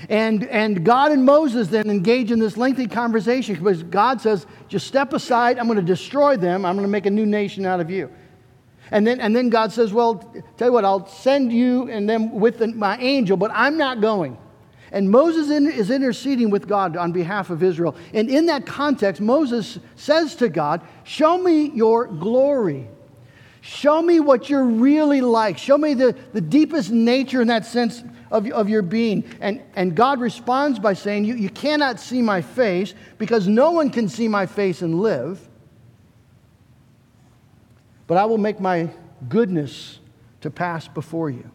And, 0.09 0.43
and 0.45 0.83
God 0.83 1.11
and 1.11 1.23
Moses 1.23 1.69
then 1.69 1.89
engage 1.89 2.31
in 2.31 2.39
this 2.39 2.57
lengthy 2.57 2.87
conversation 2.87 3.55
because 3.55 3.83
God 3.83 4.19
says, 4.19 4.45
just 4.67 4.87
step 4.87 5.13
aside, 5.13 5.57
I'm 5.57 5.65
going 5.67 5.77
to 5.77 5.81
destroy 5.81 6.35
them, 6.35 6.65
I'm 6.65 6.75
going 6.75 6.85
to 6.85 6.91
make 6.91 7.05
a 7.05 7.11
new 7.11 7.25
nation 7.25 7.65
out 7.65 7.79
of 7.79 7.89
you. 7.89 8.11
And 8.91 9.07
then, 9.07 9.21
and 9.21 9.35
then 9.35 9.49
God 9.49 9.71
says, 9.71 9.93
well, 9.93 10.15
tell 10.57 10.67
you 10.67 10.73
what, 10.73 10.83
I'll 10.85 11.07
send 11.07 11.53
you 11.53 11.89
and 11.89 12.07
them 12.07 12.39
with 12.39 12.59
the, 12.59 12.67
my 12.67 12.97
angel, 12.97 13.37
but 13.37 13.49
I'm 13.53 13.77
not 13.77 14.01
going. 14.01 14.37
And 14.93 15.09
Moses 15.09 15.50
is 15.50 15.89
interceding 15.89 16.51
with 16.51 16.67
God 16.67 16.95
on 16.95 17.12
behalf 17.12 17.50
of 17.50 17.63
Israel. 17.63 17.95
And 18.13 18.29
in 18.29 18.45
that 18.45 18.65
context, 18.65 19.19
Moses 19.19 19.79
says 19.95 20.35
to 20.35 20.47
God, 20.47 20.81
Show 21.03 21.38
me 21.38 21.71
your 21.71 22.07
glory. 22.07 22.88
Show 23.59 24.01
me 24.01 24.19
what 24.19 24.50
you're 24.50 24.65
really 24.65 25.21
like. 25.21 25.57
Show 25.57 25.77
me 25.77 25.93
the, 25.93 26.15
the 26.33 26.41
deepest 26.41 26.91
nature 26.91 27.41
in 27.41 27.47
that 27.47 27.65
sense 27.65 28.03
of, 28.29 28.50
of 28.51 28.67
your 28.67 28.81
being. 28.81 29.23
And, 29.39 29.62
and 29.75 29.95
God 29.95 30.19
responds 30.19 30.79
by 30.79 30.93
saying, 30.93 31.23
you, 31.23 31.35
you 31.35 31.50
cannot 31.50 32.00
see 32.00 32.21
my 32.21 32.41
face 32.41 32.93
because 33.17 33.47
no 33.47 33.71
one 33.71 33.89
can 33.89 34.09
see 34.09 34.27
my 34.27 34.47
face 34.47 34.81
and 34.81 35.00
live. 35.00 35.47
But 38.05 38.17
I 38.17 38.25
will 38.25 38.38
make 38.38 38.59
my 38.59 38.89
goodness 39.29 40.00
to 40.41 40.50
pass 40.50 40.88
before 40.89 41.29
you. 41.29 41.50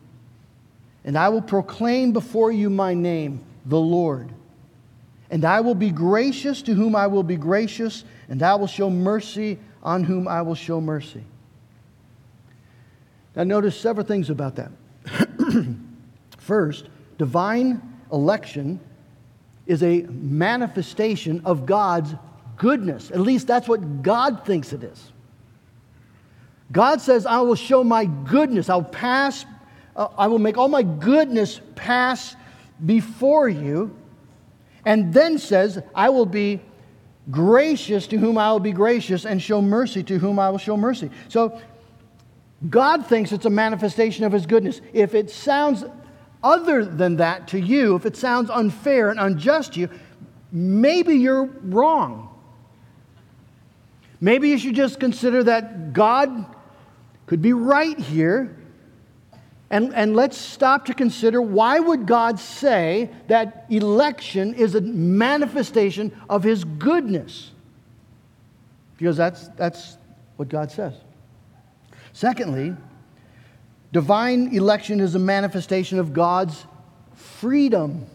And 1.09 1.17
I 1.17 1.31
will 1.31 1.41
proclaim 1.41 2.12
before 2.12 2.53
you 2.53 2.69
my 2.69 2.93
name, 2.93 3.41
the 3.65 3.81
Lord. 3.81 4.31
And 5.31 5.43
I 5.43 5.62
will 5.62 5.75
be 5.75 5.88
gracious 5.88 6.61
to 6.61 6.75
whom 6.75 6.95
I 6.95 7.07
will 7.07 7.23
be 7.23 7.37
gracious, 7.37 8.05
and 8.29 8.43
I 8.43 8.55
will 8.57 8.67
show 8.67 8.91
mercy 8.91 9.59
on 9.83 10.05
whom 10.05 10.29
I 10.29 10.43
will 10.43 10.55
show 10.55 10.83
mercy. 10.83 11.25
Now, 13.35 13.45
notice 13.45 13.81
several 13.81 14.05
things 14.05 14.29
about 14.29 14.57
that. 14.57 14.71
First, 16.37 16.91
divine 17.17 17.81
election 18.12 18.79
is 19.67 19.83
a 19.83 20.03
manifestation 20.03 21.41
of 21.47 21.65
God's 21.65 22.15
goodness. 22.59 23.11
At 23.11 23.21
least 23.21 23.47
that's 23.47 23.67
what 23.67 24.03
God 24.03 24.45
thinks 24.45 24.75
it 24.75 24.85
is. 24.85 25.12
God 26.71 27.00
says, 27.00 27.25
I 27.25 27.41
will 27.41 27.55
show 27.55 27.83
my 27.83 28.05
goodness. 28.05 28.69
I'll 28.69 28.83
pass, 28.83 29.47
uh, 29.99 30.09
I 30.17 30.28
will 30.28 30.38
make 30.38 30.57
all 30.57 30.69
my 30.69 30.83
goodness 30.83 31.61
pass 31.75 32.37
before 32.87 33.49
you. 33.49 33.95
And 34.87 35.12
then 35.12 35.38
says, 35.38 35.83
I 35.95 36.09
will 36.09 36.25
be 36.25 36.61
gracious 37.31 38.07
to 38.07 38.17
whom 38.17 38.38
I 38.38 38.50
will 38.52 38.61
be 38.61 38.73
gracious 38.73 39.26
and 39.26 39.43
show 39.43 39.61
mercy 39.61 40.02
to 40.05 40.19
whom 40.19 40.38
I 40.38 40.49
will 40.49 40.59
show 40.59 40.76
mercy. 40.76 41.11
So 41.28 41.61
God 42.71 43.07
thinks 43.07 43.33
it's 43.33 43.45
a 43.45 43.50
manifestation 43.50 44.25
of 44.25 44.33
his 44.33 44.47
goodness. 44.47 44.81
If 44.93 45.14
it 45.14 45.31
sounds 45.31 45.85
other 46.43 46.85
than 46.85 47.17
that 47.17 47.49
to 47.49 47.61
you, 47.61 47.97
if 47.97 48.07
it 48.07 48.17
sounds 48.17 48.49
unfair 48.50 49.11
and 49.11 49.19
unjust 49.19 49.75
to 49.75 49.81
you, 49.81 49.90
maybe 50.52 51.17
you're 51.17 51.45
wrong. 51.45 52.25
Maybe 54.21 54.49
you 54.49 54.59
should 54.59 54.75
just 54.75 54.99
consider 55.00 55.45
that 55.45 55.93
God 55.93 56.47
could 57.26 57.43
be 57.43 57.52
right 57.52 57.99
here. 57.99 58.57
And, 59.70 59.94
and 59.94 60.16
let's 60.16 60.38
stop 60.38 60.87
to 60.87 60.94
consider 60.94 61.42
why 61.42 61.78
would 61.78 62.06
God 62.06 62.38
say 62.38 63.10
that 63.28 63.66
election 63.68 64.54
is 64.54 64.75
a 64.75 64.80
manifestation 64.80 66.18
of 66.28 66.42
his 66.42 66.64
goodness? 66.64 67.50
Because 68.96 69.16
that's, 69.16 69.48
that's 69.48 69.98
what 70.37 70.48
God 70.48 70.70
says. 70.70 70.94
Secondly, 72.14 72.75
divine 73.92 74.54
election 74.54 75.00
is 75.00 75.14
a 75.14 75.18
manifestation 75.18 75.98
of 75.98 76.14
God's 76.14 76.66
freedom, 77.14 78.06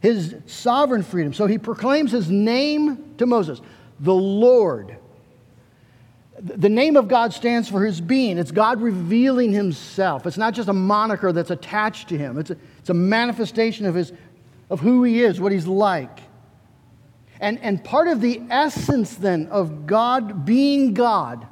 his 0.00 0.34
sovereign 0.46 1.02
freedom. 1.02 1.34
So 1.34 1.46
he 1.46 1.58
proclaims 1.58 2.12
his 2.12 2.30
name 2.30 3.14
to 3.18 3.26
Moses, 3.26 3.60
the 4.00 4.14
Lord. 4.14 4.96
The 6.42 6.68
name 6.68 6.96
of 6.96 7.06
God 7.06 7.34
stands 7.34 7.68
for 7.68 7.84
his 7.84 8.00
being. 8.00 8.38
It's 8.38 8.50
God 8.50 8.80
revealing 8.80 9.52
himself. 9.52 10.26
It's 10.26 10.38
not 10.38 10.54
just 10.54 10.68
a 10.68 10.72
moniker 10.72 11.32
that's 11.32 11.50
attached 11.50 12.08
to 12.08 12.18
him, 12.18 12.38
it's 12.38 12.50
a, 12.50 12.56
it's 12.78 12.90
a 12.90 12.94
manifestation 12.94 13.86
of, 13.86 13.94
his, 13.94 14.12
of 14.70 14.80
who 14.80 15.04
he 15.04 15.22
is, 15.22 15.40
what 15.40 15.52
he's 15.52 15.66
like. 15.66 16.20
And, 17.40 17.58
and 17.60 17.82
part 17.82 18.08
of 18.08 18.20
the 18.20 18.42
essence 18.50 19.14
then 19.14 19.46
of 19.48 19.86
God 19.86 20.44
being 20.44 20.94
God 20.94 21.46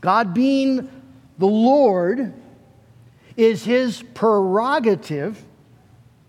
God 0.00 0.32
being 0.32 0.88
the 1.38 1.46
Lord 1.46 2.34
is 3.36 3.64
his 3.64 4.02
prerogative, 4.14 5.42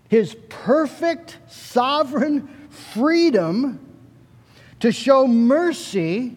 his 0.08 0.36
perfect 0.48 1.38
sovereign 1.48 2.48
freedom 2.68 3.80
to 4.80 4.92
show 4.92 5.26
mercy 5.26 6.36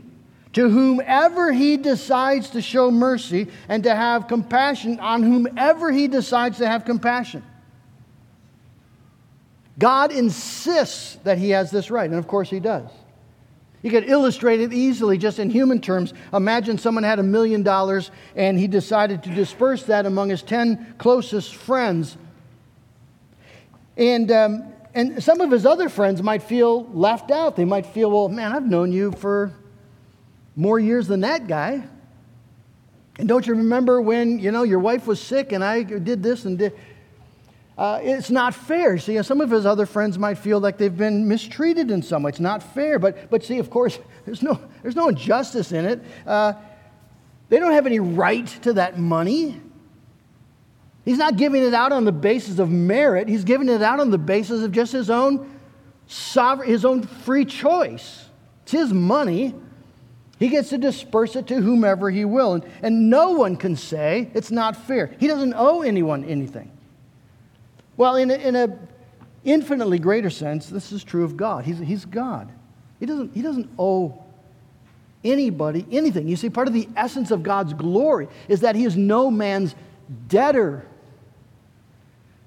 to 0.56 0.70
whomever 0.70 1.52
he 1.52 1.76
decides 1.76 2.52
to 2.52 2.62
show 2.62 2.90
mercy 2.90 3.48
and 3.68 3.84
to 3.84 3.94
have 3.94 4.30
compassion 4.30 5.02
on 5.02 5.22
whomever 5.22 5.92
he 5.92 6.08
decides 6.08 6.60
to 6.60 6.66
have 6.68 6.86
compassion. 6.86 7.44
God 9.78 10.14
insists 10.14 11.16
that 11.26 11.38
he 11.38 11.50
has 11.50 11.72
this 11.72 11.92
right, 11.92 12.10
and 12.10 12.18
of 12.18 12.26
course 12.26 12.50
he 12.50 12.62
does. 12.62 12.90
You 13.82 13.92
could 13.92 14.10
illustrate 14.10 14.62
it 14.62 14.72
easily 14.72 15.18
just 15.18 15.40
in 15.40 15.50
human 15.50 15.82
terms. 15.82 16.14
Imagine 16.32 16.78
someone 16.78 17.04
had 17.04 17.20
a 17.20 17.24
million 17.24 17.62
dollars 17.62 18.10
and 18.38 18.58
he 18.58 18.68
decided 18.68 19.24
to 19.24 19.36
disperse 19.36 19.84
that 19.84 20.06
among 20.06 20.30
his 20.30 20.42
10 20.42 20.96
closest 20.98 21.54
friends. 21.54 22.16
And, 23.98 24.32
um, 24.32 24.74
and 24.94 25.22
some 25.22 25.42
of 25.42 25.52
his 25.52 25.66
other 25.66 25.90
friends 25.90 26.24
might 26.24 26.44
feel 26.44 26.86
left 26.94 27.30
out. 27.30 27.58
They 27.58 27.66
might 27.66 27.86
feel, 27.88 28.10
well, 28.10 28.30
man, 28.30 28.54
I've 28.54 28.66
known 28.66 28.94
you 28.94 29.12
for 29.12 29.54
more 30.56 30.80
years 30.80 31.08
than 31.08 31.22
that 31.22 31.48
guy. 31.48 31.84
And 33.18 33.28
don't 33.28 33.46
you 33.48 33.56
remember 33.56 34.02
when, 34.02 34.40
you 34.40 34.52
know, 34.52 34.64
your 34.64 34.80
wife 34.80 35.08
was 35.08 35.22
sick 35.22 35.52
and 35.52 35.64
I 35.64 35.84
did 35.84 36.22
this 36.22 36.46
and 36.46 36.58
did. 36.58 36.74
Uh, 37.78 38.00
it's 38.02 38.30
not 38.30 38.56
fair. 38.56 38.98
See, 38.98 39.22
some 39.24 39.42
of 39.42 39.52
his 39.52 39.66
other 39.66 39.86
friends 39.86 40.18
might 40.18 40.38
feel 40.38 40.60
like 40.60 40.78
they've 40.78 40.96
been 40.96 41.28
mistreated 41.28 41.92
in 41.92 42.02
some 42.02 42.24
way. 42.24 42.30
It's 42.30 42.40
not 42.40 42.64
fair. 42.64 43.00
But, 43.00 43.30
but 43.30 43.44
see, 43.44 43.60
of 43.60 43.70
course, 43.70 44.00
there's 44.26 44.42
no, 44.42 44.60
there's 44.82 44.96
no 44.96 45.10
injustice 45.10 45.72
in 45.72 45.86
it. 45.86 46.02
Uh, 46.26 46.54
they 47.50 47.60
don't 47.60 47.74
have 47.74 47.86
any 47.86 48.00
right 48.00 48.48
to 48.64 48.74
that 48.74 48.98
money. 48.98 49.62
He's 51.04 51.18
not 51.18 51.38
giving 51.38 51.64
it 51.64 51.74
out 51.74 51.92
on 51.92 52.06
the 52.06 52.12
basis 52.12 52.60
of 52.60 52.72
merit. 52.72 53.28
He's 53.28 53.44
giving 53.44 53.70
it 53.70 53.82
out 53.82 54.00
on 54.00 54.10
the 54.10 54.18
basis 54.18 54.64
of 54.64 54.72
just 54.72 54.92
his 54.92 55.10
own 55.10 55.60
sovereign, 56.08 56.68
his 56.68 56.84
own 56.84 57.04
free 57.04 57.46
choice. 57.46 58.26
It's 58.64 58.72
his 58.72 58.92
money. 58.92 59.54
He 60.38 60.50
gets 60.50 60.70
to 60.70 60.78
disperse 60.78 61.36
it 61.36 61.48
to 61.48 61.62
whomever 61.62 62.10
he 62.10 62.26
will. 62.26 62.56
And, 62.56 62.66
and 62.82 63.10
no 63.10 63.32
one 63.32 63.56
can 63.56 63.76
say 63.76 64.30
it's 64.34 64.52
not 64.52 64.76
fair. 64.76 65.16
He 65.20 65.28
doesn't 65.28 65.54
owe 65.56 65.82
anyone 65.82 66.26
anything. 66.26 66.72
Well, 67.98 68.18
in 68.18 68.30
a, 68.30 68.36
in 68.36 68.56
a 68.56 68.78
infinitely 69.46 70.00
greater 70.00 70.30
sense, 70.30 70.68
this 70.68 70.92
is 70.92 71.04
true 71.04 71.24
of 71.24 71.38
God. 71.38 71.64
He's, 71.64 71.80
he's 71.80 72.04
God. 72.04 72.52
He 73.00 73.06
doesn't, 73.06 73.34
he 73.34 73.42
doesn't 73.42 73.70
owe 73.80 74.24
anybody 75.24 75.86
anything. 75.92 76.28
You 76.28 76.36
see, 76.36 76.50
part 76.50 76.68
of 76.68 76.74
the 76.74 76.88
essence 76.96 77.32
of 77.32 77.44
God's 77.44 77.74
glory 77.74 78.28
is 78.48 78.62
that 78.62 78.76
He 78.76 78.86
is 78.86 78.96
no 78.96 79.32
man's 79.32 79.76
debtor. 80.28 80.86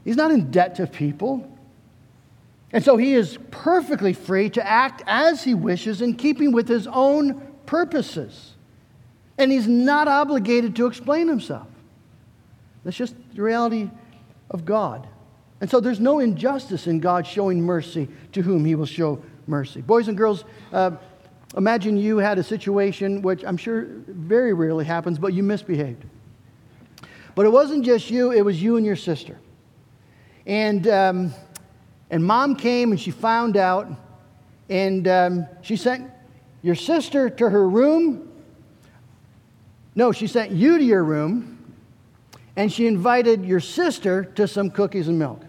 He's 0.04 0.16
not 0.16 0.30
in 0.30 0.50
debt 0.50 0.76
to 0.76 0.86
people. 0.86 1.50
And 2.72 2.84
so 2.84 2.96
He 2.96 3.14
is 3.14 3.38
perfectly 3.50 4.12
free 4.12 4.50
to 4.50 4.66
act 4.66 5.02
as 5.06 5.42
He 5.42 5.54
wishes 5.54 6.02
in 6.02 6.14
keeping 6.14 6.52
with 6.52 6.68
His 6.68 6.86
own 6.86 7.47
purposes. 7.68 8.54
And 9.36 9.52
He's 9.52 9.68
not 9.68 10.08
obligated 10.08 10.74
to 10.76 10.86
explain 10.86 11.28
Himself. 11.28 11.68
That's 12.82 12.96
just 12.96 13.14
the 13.34 13.42
reality 13.42 13.90
of 14.50 14.64
God. 14.64 15.06
And 15.60 15.70
so 15.70 15.78
there's 15.78 16.00
no 16.00 16.18
injustice 16.18 16.86
in 16.86 16.98
God 16.98 17.26
showing 17.26 17.60
mercy 17.60 18.08
to 18.32 18.42
whom 18.42 18.64
he 18.64 18.74
will 18.74 18.86
show 18.86 19.22
mercy. 19.46 19.82
Boys 19.82 20.08
and 20.08 20.16
girls, 20.16 20.44
uh, 20.72 20.92
imagine 21.56 21.96
you 21.96 22.18
had 22.18 22.38
a 22.38 22.42
situation 22.42 23.22
which 23.22 23.44
I'm 23.44 23.56
sure 23.56 23.86
very 24.06 24.54
rarely 24.54 24.84
happens, 24.84 25.18
but 25.18 25.34
you 25.34 25.42
misbehaved. 25.42 26.04
But 27.34 27.44
it 27.44 27.50
wasn't 27.50 27.84
just 27.84 28.10
you, 28.10 28.30
it 28.30 28.42
was 28.42 28.62
you 28.62 28.76
and 28.76 28.86
your 28.86 28.96
sister. 28.96 29.38
And, 30.46 30.86
um, 30.88 31.34
and 32.08 32.24
mom 32.24 32.56
came 32.56 32.92
and 32.92 33.00
she 33.00 33.10
found 33.10 33.56
out, 33.56 33.90
and 34.70 35.06
um, 35.08 35.46
she 35.60 35.76
sent 35.76 36.10
your 36.62 36.74
sister 36.74 37.30
to 37.30 37.50
her 37.50 37.68
room. 37.68 38.28
No, 39.94 40.12
she 40.12 40.26
sent 40.26 40.52
you 40.52 40.78
to 40.78 40.84
your 40.84 41.02
room, 41.02 41.74
and 42.56 42.72
she 42.72 42.86
invited 42.86 43.44
your 43.44 43.60
sister 43.60 44.24
to 44.24 44.46
some 44.46 44.70
cookies 44.70 45.08
and 45.08 45.18
milk. 45.18 45.42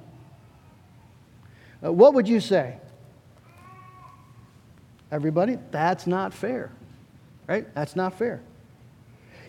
Uh, 1.83 1.91
what 1.91 2.13
would 2.13 2.27
you 2.27 2.39
say? 2.39 2.77
Everybody, 5.11 5.57
that's 5.71 6.05
not 6.05 6.33
fair. 6.33 6.71
Right? 7.47 7.73
That's 7.73 7.95
not 7.95 8.17
fair. 8.17 8.41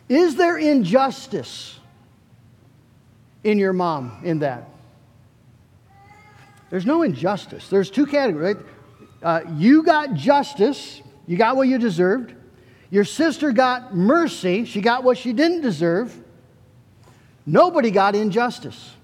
Is 0.08 0.36
there 0.36 0.56
injustice 0.56 1.78
in 3.44 3.58
your 3.58 3.72
mom 3.72 4.20
in 4.24 4.38
that? 4.40 4.68
There's 6.70 6.86
no 6.86 7.02
injustice. 7.02 7.68
There's 7.68 7.90
two 7.90 8.06
categories, 8.06 8.56
right? 8.56 8.66
Uh, 9.22 9.50
you 9.56 9.82
got 9.82 10.14
justice, 10.14 11.02
you 11.26 11.36
got 11.36 11.56
what 11.56 11.68
you 11.68 11.78
deserved. 11.78 12.34
Your 12.90 13.04
sister 13.04 13.52
got 13.52 13.94
mercy, 13.94 14.64
she 14.64 14.80
got 14.80 15.04
what 15.04 15.16
she 15.16 15.32
didn't 15.32 15.60
deserve. 15.60 16.16
Nobody 17.46 17.90
got 17.90 18.14
injustice. 18.14 18.94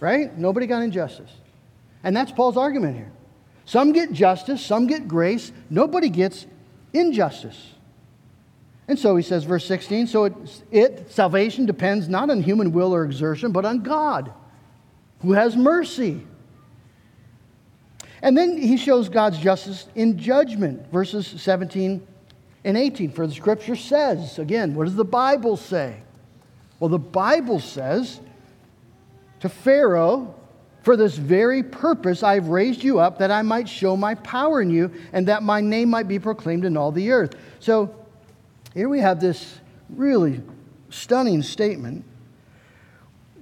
Right? 0.00 0.36
Nobody 0.36 0.66
got 0.66 0.82
injustice. 0.82 1.30
And 2.04 2.16
that's 2.16 2.30
Paul's 2.30 2.56
argument 2.56 2.96
here. 2.96 3.10
Some 3.64 3.92
get 3.92 4.12
justice, 4.12 4.64
some 4.64 4.86
get 4.86 5.08
grace, 5.08 5.50
nobody 5.70 6.08
gets 6.08 6.46
injustice. 6.92 7.72
And 8.88 8.98
so 8.98 9.16
he 9.16 9.22
says, 9.22 9.42
verse 9.42 9.66
16, 9.66 10.06
so 10.06 10.24
it, 10.26 10.34
it, 10.70 11.10
salvation 11.10 11.66
depends 11.66 12.08
not 12.08 12.30
on 12.30 12.40
human 12.40 12.72
will 12.72 12.94
or 12.94 13.04
exertion, 13.04 13.50
but 13.50 13.64
on 13.64 13.80
God, 13.80 14.32
who 15.22 15.32
has 15.32 15.56
mercy. 15.56 16.24
And 18.22 18.36
then 18.36 18.56
he 18.56 18.76
shows 18.76 19.08
God's 19.08 19.38
justice 19.38 19.86
in 19.94 20.18
judgment, 20.18 20.90
verses 20.90 21.26
17 21.26 22.06
and 22.64 22.76
18. 22.76 23.10
For 23.12 23.26
the 23.26 23.34
scripture 23.34 23.76
says, 23.76 24.38
again, 24.38 24.74
what 24.74 24.84
does 24.84 24.96
the 24.96 25.04
Bible 25.04 25.56
say? 25.56 25.96
Well, 26.80 26.88
the 26.88 26.98
Bible 26.98 27.60
says 27.60 28.20
to 29.40 29.48
Pharaoh, 29.48 30.34
For 30.82 30.96
this 30.96 31.16
very 31.16 31.62
purpose 31.62 32.22
I 32.22 32.34
have 32.34 32.48
raised 32.48 32.82
you 32.82 32.98
up, 32.98 33.18
that 33.18 33.30
I 33.30 33.42
might 33.42 33.68
show 33.68 33.96
my 33.96 34.14
power 34.16 34.60
in 34.60 34.70
you, 34.70 34.92
and 35.12 35.28
that 35.28 35.42
my 35.42 35.60
name 35.60 35.90
might 35.90 36.08
be 36.08 36.18
proclaimed 36.18 36.64
in 36.64 36.76
all 36.76 36.92
the 36.92 37.10
earth. 37.10 37.34
So 37.60 37.94
here 38.74 38.88
we 38.88 39.00
have 39.00 39.20
this 39.20 39.58
really 39.90 40.42
stunning 40.90 41.42
statement 41.42 42.04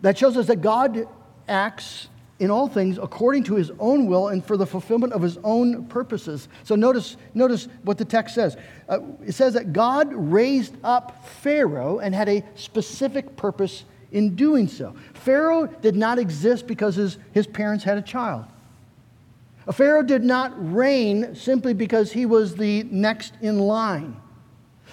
that 0.01 0.19
shows 0.19 0.37
us 0.37 0.47
that 0.47 0.61
God 0.61 1.07
acts 1.49 2.09
in 2.45 2.51
all 2.51 2.69
things 2.69 2.99
according 2.99 3.43
to 3.43 3.55
his 3.55 3.73
own 3.79 4.07
will 4.07 4.29
and 4.29 4.45
for 4.45 4.59
the 4.59 4.67
fulfillment 4.67 5.15
of 5.15 5.23
his 5.23 5.39
own 5.43 5.87
purposes. 5.87 6.49
So 6.63 6.75
notice, 6.75 7.17
notice 7.33 7.69
what 7.83 7.97
the 7.97 8.05
text 8.05 8.35
says. 8.35 8.59
Uh, 8.87 9.01
it 9.27 9.33
says 9.33 9.55
that 9.55 9.73
God 9.73 10.13
raised 10.13 10.77
up 10.85 11.27
Pharaoh 11.27 12.01
and 12.01 12.15
had 12.15 12.29
a 12.29 12.45
specific 12.55 13.35
purpose 13.37 13.85
in 14.13 14.37
doing 14.37 14.69
so. 14.69 14.95
Pharaoh 15.15 15.67
did 15.67 15.97
not 15.97 16.19
exist 16.19 16.67
because 16.67 16.97
his, 16.97 17.17
his 17.33 17.47
parents 17.47 17.83
had 17.83 17.97
a 17.97 18.03
child. 18.03 18.45
A 19.67 19.73
Pharaoh 19.73 20.03
did 20.03 20.23
not 20.23 20.53
reign 20.75 21.35
simply 21.35 21.73
because 21.73 22.13
he 22.13 22.27
was 22.27 22.55
the 22.55 22.83
next 22.85 23.33
in 23.41 23.59
line. 23.59 24.21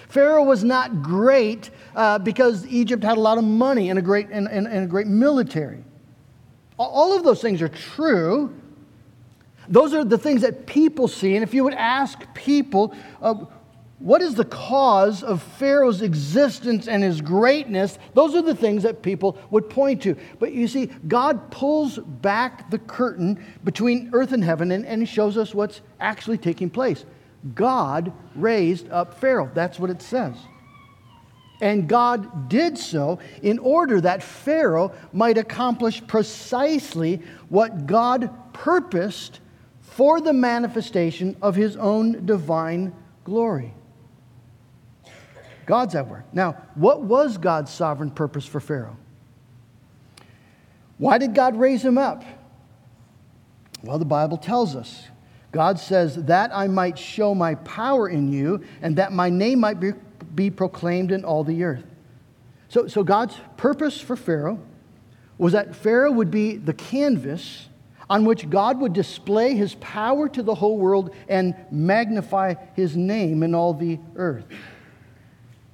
Pharaoh 0.08 0.44
was 0.44 0.64
not 0.64 1.02
great 1.02 1.68
uh, 1.94 2.18
because 2.18 2.66
Egypt 2.66 3.04
had 3.04 3.18
a 3.18 3.20
lot 3.20 3.36
of 3.36 3.44
money 3.44 3.90
and 3.90 3.98
a 3.98 4.02
great, 4.02 4.28
and, 4.30 4.48
and, 4.48 4.66
and 4.66 4.84
a 4.84 4.86
great 4.86 5.06
military. 5.06 5.84
All 6.84 7.16
of 7.16 7.24
those 7.24 7.40
things 7.40 7.62
are 7.62 7.68
true. 7.68 8.54
Those 9.68 9.94
are 9.94 10.04
the 10.04 10.18
things 10.18 10.42
that 10.42 10.66
people 10.66 11.08
see. 11.08 11.34
And 11.34 11.42
if 11.42 11.54
you 11.54 11.64
would 11.64 11.74
ask 11.74 12.22
people, 12.34 12.94
uh, 13.20 13.34
what 14.02 14.20
is 14.20 14.34
the 14.34 14.44
cause 14.44 15.22
of 15.22 15.40
Pharaoh's 15.40 16.02
existence 16.02 16.88
and 16.88 17.04
his 17.04 17.20
greatness? 17.20 17.98
Those 18.14 18.34
are 18.34 18.42
the 18.42 18.54
things 18.54 18.82
that 18.82 19.00
people 19.00 19.38
would 19.50 19.70
point 19.70 20.02
to. 20.02 20.16
But 20.40 20.52
you 20.52 20.66
see, 20.66 20.86
God 21.06 21.52
pulls 21.52 21.98
back 21.98 22.68
the 22.68 22.78
curtain 22.78 23.44
between 23.62 24.10
earth 24.12 24.32
and 24.32 24.42
heaven 24.42 24.72
and, 24.72 24.84
and 24.84 25.08
shows 25.08 25.36
us 25.36 25.54
what's 25.54 25.82
actually 26.00 26.38
taking 26.38 26.68
place. 26.68 27.04
God 27.54 28.12
raised 28.34 28.90
up 28.90 29.14
Pharaoh. 29.20 29.50
That's 29.54 29.78
what 29.78 29.90
it 29.90 30.02
says. 30.02 30.34
And 31.62 31.88
God 31.88 32.48
did 32.48 32.76
so 32.76 33.20
in 33.40 33.60
order 33.60 34.00
that 34.00 34.20
Pharaoh 34.20 34.92
might 35.12 35.38
accomplish 35.38 36.04
precisely 36.04 37.22
what 37.48 37.86
God 37.86 38.30
purposed 38.52 39.38
for 39.80 40.20
the 40.20 40.32
manifestation 40.32 41.36
of 41.40 41.54
his 41.54 41.76
own 41.76 42.26
divine 42.26 42.92
glory. 43.22 43.72
God's 45.64 45.94
at 45.94 46.08
work. 46.08 46.24
Now, 46.32 46.54
what 46.74 47.02
was 47.02 47.38
God's 47.38 47.70
sovereign 47.70 48.10
purpose 48.10 48.44
for 48.44 48.58
Pharaoh? 48.58 48.96
Why 50.98 51.16
did 51.18 51.32
God 51.32 51.56
raise 51.56 51.84
him 51.84 51.96
up? 51.96 52.24
Well, 53.84 54.00
the 54.00 54.04
Bible 54.04 54.36
tells 54.36 54.74
us. 54.74 55.06
God 55.52 55.78
says, 55.78 56.16
That 56.24 56.50
I 56.52 56.66
might 56.66 56.98
show 56.98 57.34
my 57.34 57.54
power 57.56 58.08
in 58.08 58.32
you, 58.32 58.64
and 58.80 58.96
that 58.96 59.12
my 59.12 59.30
name 59.30 59.60
might 59.60 59.78
be 59.78 59.92
be 60.22 60.50
proclaimed 60.50 61.12
in 61.12 61.24
all 61.24 61.44
the 61.44 61.64
earth. 61.64 61.84
So, 62.68 62.86
so 62.86 63.02
God's 63.02 63.36
purpose 63.56 64.00
for 64.00 64.16
Pharaoh 64.16 64.60
was 65.38 65.52
that 65.52 65.74
Pharaoh 65.74 66.12
would 66.12 66.30
be 66.30 66.56
the 66.56 66.72
canvas 66.72 67.68
on 68.08 68.24
which 68.24 68.48
God 68.48 68.80
would 68.80 68.92
display 68.92 69.54
his 69.54 69.74
power 69.76 70.28
to 70.28 70.42
the 70.42 70.54
whole 70.54 70.78
world 70.78 71.14
and 71.28 71.54
magnify 71.70 72.54
his 72.74 72.96
name 72.96 73.42
in 73.42 73.54
all 73.54 73.74
the 73.74 73.98
earth. 74.16 74.46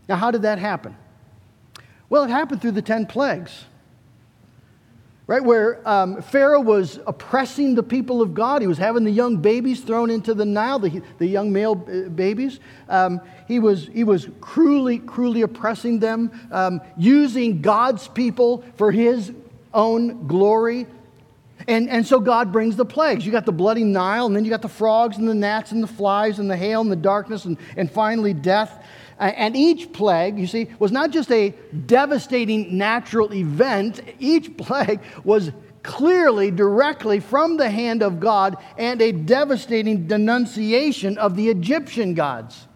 Now, 0.09 0.17
how 0.17 0.31
did 0.31 0.43
that 0.43 0.59
happen? 0.59 0.97
Well, 2.09 2.25
it 2.25 2.31
happened 2.31 2.63
through 2.63 2.73
the 2.73 2.83
10 2.83 3.07
plagues 3.07 3.65
right? 5.29 5.45
Where 5.45 5.87
um, 5.87 6.23
Pharaoh 6.23 6.61
was 6.61 6.99
oppressing 7.07 7.75
the 7.75 7.83
people 7.83 8.23
of 8.23 8.33
God. 8.33 8.62
He 8.62 8.67
was 8.67 8.79
having 8.79 9.05
the 9.05 9.11
young 9.11 9.37
babies 9.37 9.83
thrown 9.83 10.11
into 10.11 10.33
the 10.33 10.47
Nile, 10.47 10.79
the, 10.79 11.03
the 11.19 11.27
young 11.27 11.53
male 11.53 11.73
uh, 11.73 12.09
babies. 12.09 12.59
Um, 12.88 13.21
he, 13.47 13.59
was, 13.61 13.88
he 13.88 14.05
was 14.05 14.27
cruelly, 14.41 14.99
cruelly 14.99 15.43
oppressing 15.43 15.99
them, 15.99 16.33
um, 16.51 16.81
using 16.97 17.61
God's 17.61 18.09
people 18.09 18.64
for 18.77 18.91
his 18.91 19.31
own 19.75 20.27
glory. 20.27 20.87
And, 21.67 21.91
and 21.91 22.07
so 22.07 22.21
God 22.21 22.51
brings 22.51 22.77
the 22.77 22.87
plagues. 22.87 23.27
You 23.27 23.31
got 23.31 23.45
the 23.45 23.53
bloody 23.53 23.85
Nile, 23.85 24.25
and 24.25 24.35
then 24.35 24.47
you 24.47 24.51
got 24.51 24.62
the 24.62 24.69
frogs 24.69 25.19
and 25.19 25.29
the 25.29 25.35
gnats 25.35 25.73
and 25.73 25.83
the 25.83 25.88
flies 25.88 26.38
and 26.38 26.51
the 26.51 26.57
hail 26.57 26.81
and 26.81 26.91
the 26.91 26.97
darkness, 26.97 27.45
and, 27.45 27.59
and 27.77 27.91
finally 27.91 28.33
death. 28.33 28.83
And 29.19 29.57
each 29.57 29.93
plague, 29.93 30.39
you 30.39 30.47
see, 30.47 30.69
was 30.79 30.93
not 30.93 31.11
just 31.11 31.31
a 31.33 31.51
devastating 31.87 32.79
natural 32.79 33.35
event, 33.35 34.01
each 34.19 34.57
plague 34.57 35.01
was 35.25 35.51
clearly, 35.83 36.51
directly 36.51 37.19
from 37.19 37.57
the 37.57 37.71
hand 37.71 38.03
of 38.03 38.21
God 38.21 38.57
and 38.77 39.01
a 39.01 39.11
devastating 39.11 40.07
denunciation 40.07 41.19
of 41.19 41.35
the 41.35 41.49
Egyptian 41.49 42.15
gods. 42.15 42.67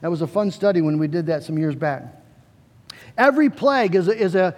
That 0.00 0.10
was 0.10 0.22
a 0.22 0.26
fun 0.26 0.50
study 0.50 0.80
when 0.80 0.98
we 0.98 1.08
did 1.08 1.26
that 1.26 1.42
some 1.42 1.58
years 1.58 1.74
back. 1.74 2.22
Every 3.16 3.48
plague 3.48 3.94
is 3.94 4.08
a, 4.08 4.16
is 4.16 4.34
a, 4.34 4.54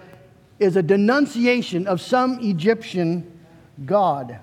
is 0.59 0.75
a 0.75 0.83
denunciation 0.83 1.87
of 1.87 2.01
some 2.01 2.39
Egyptian 2.41 3.39
god. 3.85 4.39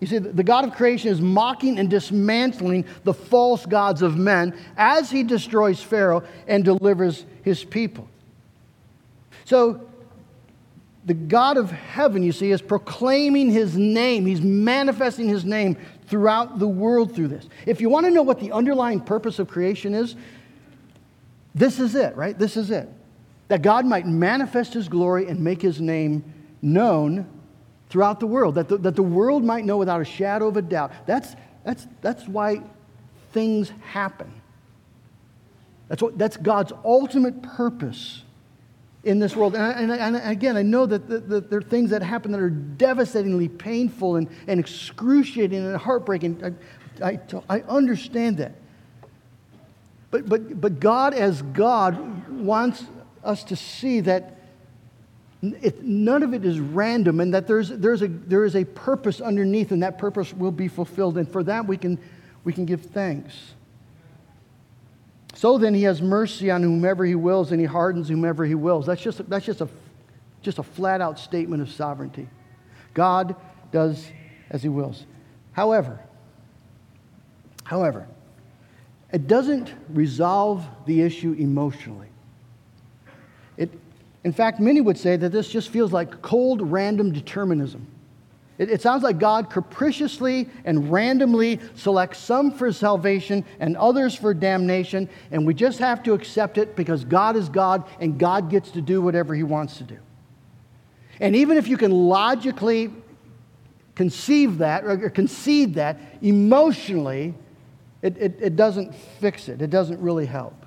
You 0.00 0.06
see, 0.06 0.18
the 0.18 0.44
God 0.44 0.64
of 0.64 0.74
creation 0.74 1.10
is 1.10 1.20
mocking 1.20 1.78
and 1.78 1.90
dismantling 1.90 2.84
the 3.02 3.14
false 3.14 3.66
gods 3.66 4.00
of 4.00 4.16
men 4.16 4.54
as 4.76 5.10
he 5.10 5.24
destroys 5.24 5.82
Pharaoh 5.82 6.22
and 6.46 6.64
delivers 6.64 7.26
his 7.42 7.64
people. 7.64 8.08
So, 9.44 9.88
the 11.04 11.14
God 11.14 11.56
of 11.56 11.70
heaven, 11.70 12.22
you 12.22 12.32
see, 12.32 12.50
is 12.50 12.60
proclaiming 12.60 13.50
his 13.50 13.76
name. 13.76 14.26
He's 14.26 14.42
manifesting 14.42 15.26
his 15.26 15.44
name 15.44 15.78
throughout 16.06 16.58
the 16.58 16.68
world 16.68 17.14
through 17.14 17.28
this. 17.28 17.48
If 17.64 17.80
you 17.80 17.88
want 17.88 18.04
to 18.06 18.10
know 18.10 18.22
what 18.22 18.40
the 18.40 18.52
underlying 18.52 19.00
purpose 19.00 19.38
of 19.38 19.48
creation 19.48 19.94
is, 19.94 20.16
this 21.54 21.80
is 21.80 21.94
it, 21.94 22.14
right? 22.14 22.38
This 22.38 22.56
is 22.56 22.70
it. 22.70 22.88
That 23.48 23.62
God 23.62 23.86
might 23.86 24.06
manifest 24.06 24.74
his 24.74 24.88
glory 24.88 25.26
and 25.28 25.40
make 25.40 25.62
his 25.62 25.80
name 25.80 26.22
known 26.60 27.26
throughout 27.88 28.20
the 28.20 28.26
world, 28.26 28.54
that 28.56 28.68
the, 28.68 28.76
that 28.78 28.96
the 28.96 29.02
world 29.02 29.44
might 29.44 29.64
know 29.64 29.76
without 29.76 30.00
a 30.00 30.04
shadow 30.04 30.48
of 30.48 30.56
a 30.56 30.62
doubt. 30.62 30.92
That's, 31.06 31.34
that's, 31.64 31.86
that's 32.00 32.28
why 32.28 32.62
things 33.32 33.72
happen. 33.82 34.32
That's, 35.88 36.02
what, 36.02 36.18
that's 36.18 36.36
God's 36.36 36.72
ultimate 36.84 37.42
purpose 37.42 38.22
in 39.04 39.18
this 39.18 39.34
world. 39.34 39.54
And, 39.54 39.90
and, 39.90 40.16
and 40.16 40.30
again, 40.30 40.56
I 40.56 40.62
know 40.62 40.84
that, 40.84 41.08
that, 41.08 41.48
there 41.48 41.58
are 41.60 41.62
things 41.62 41.90
that 41.90 42.02
happen 42.02 42.32
that 42.32 42.40
are 42.40 42.50
devastatingly 42.50 43.48
painful 43.48 44.16
and, 44.16 44.28
and 44.46 44.60
excruciating 44.60 45.64
and 45.64 45.76
heartbreaking. 45.76 46.56
I, 47.02 47.12
I, 47.12 47.20
I 47.48 47.60
understand 47.62 48.36
that. 48.38 48.52
But, 50.10 50.28
but, 50.28 50.60
but 50.60 50.80
God, 50.80 51.14
as 51.14 51.42
God, 51.42 52.28
wants 52.30 52.84
us 53.24 53.44
to 53.44 53.56
see 53.56 54.00
that 54.00 54.37
it, 55.42 55.84
none 55.84 56.22
of 56.22 56.34
it 56.34 56.44
is 56.44 56.58
random 56.58 57.20
and 57.20 57.32
that 57.32 57.46
there's, 57.46 57.68
there's 57.68 58.02
a, 58.02 58.08
there 58.08 58.44
is 58.44 58.56
a 58.56 58.64
purpose 58.64 59.20
underneath 59.20 59.70
and 59.70 59.82
that 59.82 59.98
purpose 59.98 60.32
will 60.34 60.50
be 60.50 60.68
fulfilled. 60.68 61.16
And 61.16 61.30
for 61.30 61.42
that, 61.44 61.66
we 61.66 61.76
can, 61.76 61.98
we 62.44 62.52
can 62.52 62.64
give 62.64 62.82
thanks. 62.82 63.54
So 65.34 65.56
then, 65.56 65.72
he 65.72 65.84
has 65.84 66.02
mercy 66.02 66.50
on 66.50 66.64
whomever 66.64 67.04
he 67.04 67.14
wills 67.14 67.52
and 67.52 67.60
he 67.60 67.66
hardens 67.66 68.08
whomever 68.08 68.44
he 68.44 68.56
wills. 68.56 68.86
That's 68.86 69.00
just, 69.00 69.28
that's 69.30 69.46
just, 69.46 69.60
a, 69.60 69.68
just 70.42 70.58
a 70.58 70.64
flat 70.64 71.00
out 71.00 71.18
statement 71.20 71.62
of 71.62 71.70
sovereignty. 71.70 72.28
God 72.92 73.36
does 73.70 74.04
as 74.50 74.62
he 74.62 74.68
wills. 74.68 75.04
However, 75.52 76.00
however, 77.62 78.08
it 79.12 79.28
doesn't 79.28 79.72
resolve 79.90 80.66
the 80.86 81.02
issue 81.02 81.34
emotionally. 81.38 82.07
In 84.28 84.34
fact, 84.34 84.60
many 84.60 84.82
would 84.82 84.98
say 84.98 85.16
that 85.16 85.32
this 85.32 85.48
just 85.48 85.70
feels 85.70 85.90
like 85.90 86.20
cold, 86.20 86.60
random 86.60 87.12
determinism. 87.12 87.86
It, 88.58 88.68
it, 88.68 88.82
sounds 88.82 89.02
like 89.02 89.18
God 89.18 89.48
capriciously 89.48 90.50
and 90.66 90.92
randomly 90.92 91.58
selects 91.74 92.18
some 92.18 92.52
for 92.52 92.70
salvation 92.70 93.42
and 93.58 93.74
others 93.78 94.14
for 94.14 94.34
damnation, 94.34 95.08
and 95.30 95.46
we 95.46 95.54
just 95.54 95.78
have 95.78 96.02
to 96.02 96.12
accept 96.12 96.58
it 96.58 96.76
because 96.76 97.06
God 97.06 97.36
is 97.36 97.48
God 97.48 97.88
and 98.00 98.18
God 98.18 98.50
gets 98.50 98.70
to 98.72 98.82
do 98.82 99.00
whatever 99.00 99.34
He 99.34 99.44
wants 99.44 99.78
to 99.78 99.84
do. 99.84 99.96
And 101.20 101.34
even 101.34 101.56
if 101.56 101.66
you 101.66 101.78
can 101.78 101.90
logically 101.90 102.92
conceive 103.94 104.58
that 104.58 104.84
or 104.84 105.08
concede 105.08 105.76
that, 105.76 105.98
emotionally, 106.20 107.32
it, 108.02 108.18
it, 108.18 108.38
it 108.42 108.56
doesn't 108.56 108.94
fix 108.94 109.48
it, 109.48 109.62
it 109.62 109.70
doesn't 109.70 110.02
really 110.02 110.26
help. 110.26 110.66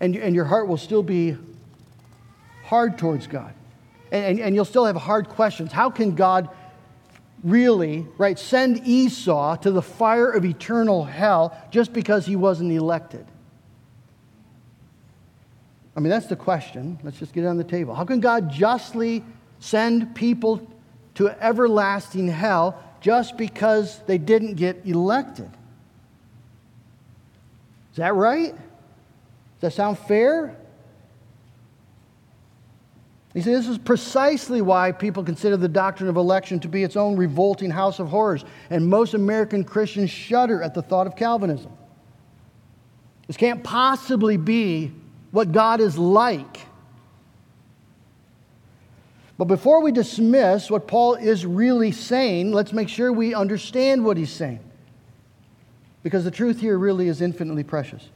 And, 0.00 0.16
and 0.16 0.34
your 0.34 0.46
heart 0.46 0.66
will 0.66 0.78
still 0.78 1.02
be 1.02 1.36
hard 2.66 2.98
towards 2.98 3.26
God. 3.26 3.52
And, 4.12 4.24
and, 4.24 4.40
and, 4.40 4.54
you'll 4.54 4.64
still 4.64 4.84
have 4.84 4.96
hard 4.96 5.28
questions. 5.28 5.72
How 5.72 5.90
can 5.90 6.14
God 6.14 6.48
really, 7.42 8.06
right, 8.18 8.38
send 8.38 8.86
Esau 8.86 9.56
to 9.56 9.70
the 9.70 9.82
fire 9.82 10.30
of 10.30 10.44
eternal 10.44 11.04
hell 11.04 11.56
just 11.70 11.92
because 11.92 12.26
he 12.26 12.36
wasn't 12.36 12.70
elected? 12.72 13.26
I 15.96 16.00
mean, 16.00 16.10
that's 16.10 16.26
the 16.26 16.36
question. 16.36 16.98
Let's 17.02 17.18
just 17.18 17.32
get 17.32 17.44
it 17.44 17.48
on 17.48 17.56
the 17.56 17.64
table. 17.64 17.94
How 17.94 18.04
can 18.04 18.20
God 18.20 18.52
justly 18.52 19.24
send 19.58 20.14
people 20.14 20.66
to 21.16 21.30
everlasting 21.42 22.28
hell 22.28 22.82
just 23.00 23.36
because 23.36 24.00
they 24.06 24.18
didn't 24.18 24.54
get 24.54 24.82
elected. 24.84 25.50
Is 27.92 27.96
that 27.96 28.14
right? 28.14 28.52
Does 28.52 29.60
that 29.60 29.72
sound 29.72 29.98
fair? 29.98 30.56
You 33.36 33.42
see, 33.42 33.52
this 33.52 33.68
is 33.68 33.76
precisely 33.76 34.62
why 34.62 34.92
people 34.92 35.22
consider 35.22 35.58
the 35.58 35.68
doctrine 35.68 36.08
of 36.08 36.16
election 36.16 36.58
to 36.60 36.68
be 36.68 36.82
its 36.82 36.96
own 36.96 37.16
revolting 37.16 37.70
house 37.70 37.98
of 37.98 38.08
horrors, 38.08 38.46
and 38.70 38.88
most 38.88 39.12
American 39.12 39.62
Christians 39.62 40.08
shudder 40.08 40.62
at 40.62 40.72
the 40.72 40.80
thought 40.80 41.06
of 41.06 41.16
Calvinism. 41.16 41.70
This 43.26 43.36
can't 43.36 43.62
possibly 43.62 44.38
be 44.38 44.90
what 45.32 45.52
God 45.52 45.82
is 45.82 45.98
like. 45.98 46.60
But 49.36 49.44
before 49.44 49.82
we 49.82 49.92
dismiss 49.92 50.70
what 50.70 50.88
Paul 50.88 51.16
is 51.16 51.44
really 51.44 51.92
saying, 51.92 52.52
let's 52.52 52.72
make 52.72 52.88
sure 52.88 53.12
we 53.12 53.34
understand 53.34 54.02
what 54.02 54.16
he's 54.16 54.32
saying. 54.32 54.60
Because 56.02 56.24
the 56.24 56.30
truth 56.30 56.58
here 56.58 56.78
really 56.78 57.08
is 57.08 57.20
infinitely 57.20 57.64
precious. 57.64 58.08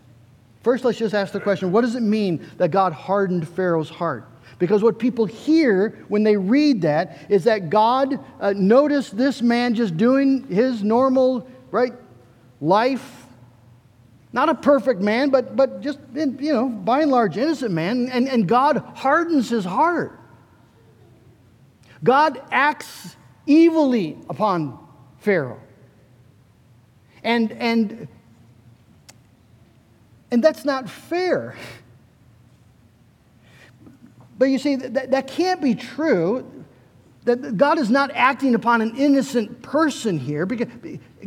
First, 0.62 0.82
let's 0.82 0.96
just 0.96 1.14
ask 1.14 1.34
the 1.34 1.40
question 1.40 1.72
what 1.72 1.82
does 1.82 1.94
it 1.94 2.02
mean 2.02 2.48
that 2.56 2.70
God 2.70 2.94
hardened 2.94 3.46
Pharaoh's 3.46 3.90
heart? 3.90 4.26
Because 4.60 4.82
what 4.82 4.98
people 4.98 5.24
hear 5.24 5.98
when 6.08 6.22
they 6.22 6.36
read 6.36 6.82
that 6.82 7.18
is 7.30 7.44
that 7.44 7.70
God 7.70 8.22
uh, 8.38 8.52
noticed 8.54 9.16
this 9.16 9.40
man 9.40 9.74
just 9.74 9.96
doing 9.96 10.46
his 10.48 10.84
normal, 10.84 11.48
right, 11.70 11.94
life. 12.60 13.26
Not 14.34 14.50
a 14.50 14.54
perfect 14.54 15.00
man, 15.00 15.30
but, 15.30 15.56
but 15.56 15.80
just, 15.80 15.98
you 16.14 16.52
know, 16.52 16.68
by 16.68 17.00
and 17.00 17.10
large, 17.10 17.38
innocent 17.38 17.72
man. 17.72 18.10
And, 18.10 18.28
and 18.28 18.46
God 18.46 18.84
hardens 18.94 19.48
his 19.48 19.64
heart. 19.64 20.20
God 22.04 22.40
acts 22.50 23.16
evilly 23.48 24.18
upon 24.28 24.78
Pharaoh. 25.20 25.60
And, 27.24 27.50
and, 27.52 28.08
and 30.30 30.44
that's 30.44 30.66
not 30.66 30.88
fair. 30.88 31.56
But 34.40 34.46
you 34.46 34.58
see, 34.58 34.76
that, 34.76 35.10
that 35.10 35.26
can't 35.26 35.60
be 35.60 35.74
true. 35.74 36.50
That 37.24 37.58
God 37.58 37.78
is 37.78 37.90
not 37.90 38.10
acting 38.14 38.54
upon 38.54 38.80
an 38.80 38.96
innocent 38.96 39.60
person 39.60 40.18
here 40.18 40.46
because 40.46 40.68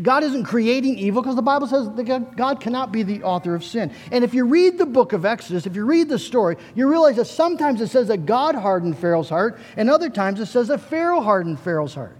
God 0.02 0.23
isn't 0.23 0.45
creating 0.45 0.97
evil 0.97 1.21
because 1.21 1.36
the 1.36 1.43
Bible 1.43 1.67
says 1.67 1.88
that 1.91 2.36
God 2.36 2.60
cannot 2.60 2.91
be 2.91 3.04
the 3.04 3.21
author 3.21 3.54
of 3.54 3.63
sin. 3.63 3.93
And 4.12 4.23
if 4.23 4.34
you 4.34 4.45
read 4.45 4.80
the 4.80 4.88
book 4.88 5.13
of 5.13 5.26
Exodus, 5.26 5.67
if 5.67 5.76
you 5.76 5.86
read 5.86 6.10
the 6.10 6.17
story, 6.17 6.58
you 6.73 6.89
realize 6.89 7.17
that 7.17 7.26
sometimes 7.26 7.82
it 7.82 7.89
says 7.89 8.08
that 8.08 8.26
God 8.26 8.56
hardened 8.56 8.97
Pharaoh's 8.97 9.30
heart, 9.30 9.60
and 9.78 9.91
other 9.91 10.10
times 10.10 10.39
it 10.39 10.47
says 10.47 10.69
that 10.69 10.80
Pharaoh 10.80 11.21
hardened 11.21 11.60
Pharaoh's 11.60 11.93
heart. 11.93 12.17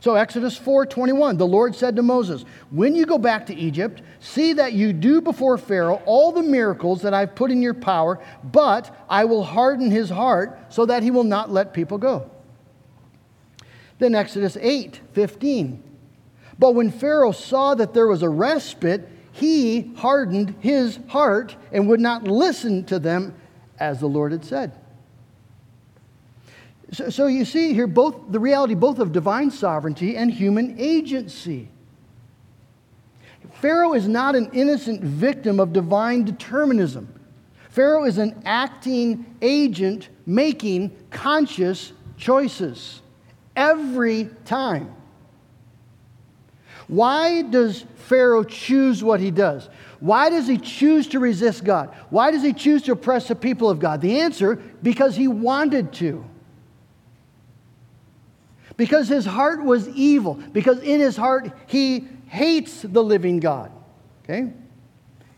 So 0.00 0.14
Exodus 0.14 0.56
4:21, 0.56 1.36
the 1.36 1.46
Lord 1.46 1.74
said 1.74 1.96
to 1.96 2.02
Moses, 2.02 2.44
"When 2.70 2.94
you 2.94 3.04
go 3.04 3.18
back 3.18 3.46
to 3.46 3.54
Egypt, 3.54 4.00
see 4.18 4.54
that 4.54 4.72
you 4.72 4.94
do 4.94 5.20
before 5.20 5.58
Pharaoh 5.58 6.00
all 6.06 6.32
the 6.32 6.42
miracles 6.42 7.02
that 7.02 7.12
I've 7.12 7.34
put 7.34 7.50
in 7.50 7.60
your 7.60 7.74
power, 7.74 8.18
but 8.42 8.90
I 9.10 9.26
will 9.26 9.42
harden 9.42 9.90
his 9.90 10.08
heart 10.08 10.58
so 10.70 10.86
that 10.86 11.02
he 11.02 11.10
will 11.10 11.24
not 11.24 11.52
let 11.52 11.74
people 11.74 11.98
go." 11.98 12.30
Then 13.98 14.14
Exodus 14.14 14.56
8:15. 14.62 15.82
But 16.58 16.74
when 16.74 16.90
Pharaoh 16.90 17.32
saw 17.32 17.74
that 17.74 17.92
there 17.92 18.06
was 18.06 18.22
a 18.22 18.28
respite, 18.28 19.06
he 19.32 19.92
hardened 19.96 20.54
his 20.60 20.98
heart 21.08 21.56
and 21.72 21.88
would 21.88 22.00
not 22.00 22.24
listen 22.24 22.84
to 22.84 22.98
them 22.98 23.34
as 23.78 24.00
the 24.00 24.08
Lord 24.08 24.32
had 24.32 24.44
said. 24.44 24.72
So, 26.92 27.08
so 27.10 27.26
you 27.26 27.44
see 27.44 27.72
here 27.72 27.86
both 27.86 28.16
the 28.30 28.40
reality 28.40 28.74
both 28.74 28.98
of 28.98 29.12
divine 29.12 29.50
sovereignty 29.50 30.16
and 30.16 30.30
human 30.30 30.76
agency. 30.78 31.68
Pharaoh 33.54 33.92
is 33.92 34.08
not 34.08 34.34
an 34.34 34.50
innocent 34.52 35.02
victim 35.02 35.60
of 35.60 35.72
divine 35.72 36.24
determinism. 36.24 37.12
Pharaoh 37.68 38.04
is 38.04 38.18
an 38.18 38.42
acting 38.44 39.36
agent 39.42 40.08
making 40.26 40.96
conscious 41.10 41.92
choices 42.16 43.02
every 43.54 44.28
time. 44.44 44.94
Why 46.88 47.42
does 47.42 47.84
Pharaoh 47.94 48.42
choose 48.42 49.04
what 49.04 49.20
he 49.20 49.30
does? 49.30 49.68
Why 50.00 50.30
does 50.30 50.48
he 50.48 50.58
choose 50.58 51.06
to 51.08 51.20
resist 51.20 51.62
God? 51.62 51.94
Why 52.08 52.30
does 52.32 52.42
he 52.42 52.52
choose 52.52 52.82
to 52.82 52.92
oppress 52.92 53.28
the 53.28 53.36
people 53.36 53.70
of 53.70 53.78
God? 53.78 54.00
The 54.00 54.20
answer 54.20 54.56
because 54.82 55.14
he 55.14 55.28
wanted 55.28 55.92
to 55.94 56.24
because 58.80 59.08
his 59.08 59.26
heart 59.26 59.62
was 59.62 59.90
evil, 59.90 60.40
because 60.52 60.78
in 60.78 61.00
his 61.00 61.14
heart 61.14 61.52
he 61.66 62.08
hates 62.28 62.80
the 62.80 63.04
living 63.04 63.38
God. 63.38 63.70
Okay? 64.24 64.54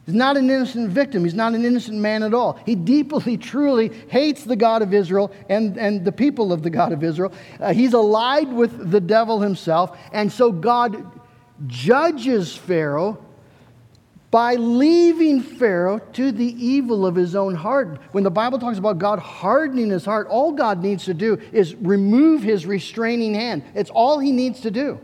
He's 0.06 0.14
not 0.14 0.36
an 0.36 0.48
innocent 0.48 0.90
victim. 0.90 1.24
He's 1.24 1.34
not 1.34 1.52
an 1.52 1.64
innocent 1.64 1.98
man 1.98 2.22
at 2.22 2.34
all. 2.34 2.60
He 2.64 2.76
deeply, 2.76 3.36
truly 3.36 3.88
hates 4.06 4.44
the 4.44 4.54
God 4.54 4.80
of 4.80 4.94
Israel 4.94 5.32
and, 5.48 5.76
and 5.76 6.04
the 6.04 6.12
people 6.12 6.52
of 6.52 6.62
the 6.62 6.70
God 6.70 6.92
of 6.92 7.02
Israel. 7.02 7.32
Uh, 7.58 7.72
he's 7.72 7.94
allied 7.94 8.52
with 8.52 8.92
the 8.92 9.00
devil 9.00 9.40
himself. 9.40 9.98
And 10.12 10.30
so 10.30 10.52
God 10.52 11.04
judges 11.66 12.56
Pharaoh 12.56 13.26
by 14.32 14.54
leaving 14.54 15.42
Pharaoh 15.42 15.98
to 16.14 16.32
the 16.32 16.46
evil 16.64 17.04
of 17.04 17.14
his 17.14 17.36
own 17.36 17.54
heart. 17.54 18.00
When 18.12 18.24
the 18.24 18.30
Bible 18.30 18.58
talks 18.58 18.78
about 18.78 18.98
God 18.98 19.18
hardening 19.18 19.90
his 19.90 20.06
heart, 20.06 20.26
all 20.28 20.52
God 20.52 20.82
needs 20.82 21.04
to 21.04 21.12
do 21.12 21.38
is 21.52 21.74
remove 21.74 22.42
his 22.42 22.64
restraining 22.64 23.34
hand. 23.34 23.62
It's 23.74 23.90
all 23.90 24.18
he 24.18 24.32
needs 24.32 24.60
to 24.60 24.70
do. 24.70 24.98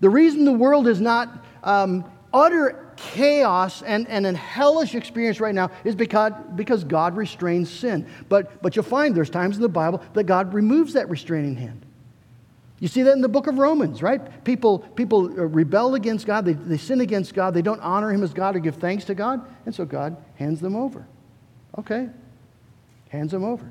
The 0.00 0.10
reason 0.10 0.44
the 0.44 0.52
world 0.52 0.86
is 0.86 1.00
not 1.00 1.42
um, 1.64 2.04
utter 2.34 2.92
chaos 2.96 3.80
and, 3.80 4.06
and 4.08 4.26
a 4.26 4.36
hellish 4.36 4.94
experience 4.94 5.40
right 5.40 5.54
now 5.54 5.70
is 5.84 5.94
because, 5.94 6.32
because 6.54 6.84
God 6.84 7.16
restrains 7.16 7.70
sin. 7.70 8.06
But, 8.28 8.60
but 8.62 8.76
you'll 8.76 8.84
find 8.84 9.14
there's 9.14 9.30
times 9.30 9.56
in 9.56 9.62
the 9.62 9.70
Bible 9.70 10.02
that 10.12 10.24
God 10.24 10.52
removes 10.52 10.92
that 10.92 11.08
restraining 11.08 11.56
hand. 11.56 11.86
You 12.80 12.88
see 12.88 13.02
that 13.02 13.12
in 13.12 13.20
the 13.20 13.28
book 13.28 13.48
of 13.48 13.58
Romans, 13.58 14.02
right? 14.02 14.44
People, 14.44 14.78
people 14.80 15.26
uh, 15.26 15.44
rebel 15.44 15.94
against 15.94 16.26
God, 16.26 16.44
they, 16.44 16.52
they 16.52 16.76
sin 16.76 17.00
against 17.00 17.34
God, 17.34 17.52
they 17.54 17.62
don't 17.62 17.80
honor 17.80 18.12
Him 18.12 18.22
as 18.22 18.32
God 18.32 18.54
or 18.54 18.60
give 18.60 18.76
thanks 18.76 19.04
to 19.06 19.14
God, 19.14 19.42
and 19.66 19.74
so 19.74 19.84
God 19.84 20.16
hands 20.36 20.60
them 20.60 20.76
over. 20.76 21.06
Okay, 21.78 22.08
hands 23.08 23.32
them 23.32 23.44
over. 23.44 23.70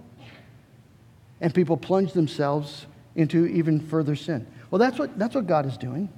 And 1.39 1.53
people 1.53 1.77
plunge 1.77 2.13
themselves 2.13 2.85
into 3.15 3.45
even 3.47 3.79
further 3.79 4.15
sin. 4.15 4.45
Well, 4.71 4.79
that's 4.79 4.99
what, 4.99 5.17
that's 5.17 5.35
what 5.35 5.47
God 5.47 5.65
is 5.65 5.77
doing. 5.77 6.09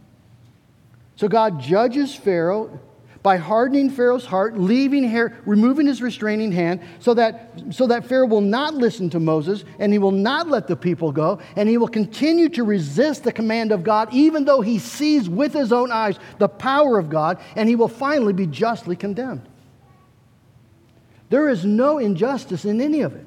So 1.16 1.28
God 1.28 1.60
judges 1.60 2.16
Pharaoh 2.16 2.80
by 3.22 3.38
hardening 3.38 3.90
Pharaoh's 3.90 4.26
heart, 4.26 4.58
leaving 4.58 5.04
hair, 5.04 5.38
removing 5.46 5.86
his 5.86 6.02
restraining 6.02 6.52
hand, 6.52 6.82
so 7.00 7.14
that, 7.14 7.52
so 7.70 7.88
that 7.88 8.06
Pharaoh 8.06 8.28
will 8.28 8.42
not 8.42 8.74
listen 8.74 9.10
to 9.10 9.20
Moses 9.20 9.66
and 9.78 9.92
he 9.92 10.00
will 10.00 10.12
not 10.12 10.48
let 10.48 10.68
the 10.68 10.76
people 10.76 11.12
go, 11.12 11.40
and 11.56 11.68
he 11.68 11.78
will 11.78 11.90
continue 11.90 12.48
to 12.50 12.64
resist 12.64 13.24
the 13.24 13.32
command 13.32 13.72
of 13.72 13.84
God, 13.84 14.14
even 14.14 14.46
though 14.46 14.62
he 14.62 14.80
sees 14.80 15.28
with 15.28 15.54
his 15.54 15.74
own 15.74 15.92
eyes 15.92 16.18
the 16.38 16.48
power 16.48 16.98
of 16.98 17.10
God, 17.10 17.40
and 17.56 17.68
he 17.68 17.76
will 17.76 17.90
finally 17.90 18.34
be 18.34 18.48
justly 18.48 18.96
condemned. 18.96 19.48
There 21.30 21.50
is 21.50 21.66
no 21.66 21.98
injustice 21.98 22.66
in 22.66 22.80
any 22.82 23.02
of 23.02 23.16
it. 23.16 23.26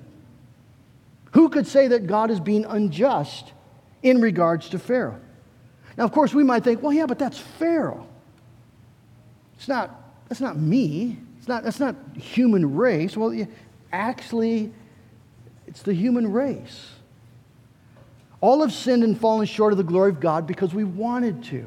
Who 1.32 1.48
could 1.48 1.66
say 1.66 1.88
that 1.88 2.06
God 2.06 2.30
is 2.30 2.40
being 2.40 2.64
unjust 2.64 3.52
in 4.02 4.20
regards 4.20 4.70
to 4.70 4.78
Pharaoh? 4.78 5.20
Now, 5.96 6.04
of 6.04 6.12
course, 6.12 6.32
we 6.32 6.44
might 6.44 6.64
think, 6.64 6.82
well, 6.82 6.92
yeah, 6.92 7.06
but 7.06 7.18
that's 7.18 7.38
Pharaoh. 7.38 8.06
It's 9.62 9.68
not, 9.68 9.96
that's 10.28 10.40
not 10.40 10.58
me. 10.58 11.16
It's 11.38 11.46
not, 11.46 11.62
that's 11.62 11.78
not 11.78 11.94
human 12.16 12.74
race. 12.74 13.16
Well, 13.16 13.46
actually, 13.92 14.72
it's 15.68 15.82
the 15.82 15.94
human 15.94 16.32
race. 16.32 16.90
All 18.40 18.62
have 18.62 18.72
sinned 18.72 19.04
and 19.04 19.16
fallen 19.16 19.46
short 19.46 19.72
of 19.72 19.76
the 19.76 19.84
glory 19.84 20.10
of 20.10 20.18
God 20.18 20.48
because 20.48 20.74
we 20.74 20.82
wanted 20.82 21.44
to. 21.44 21.64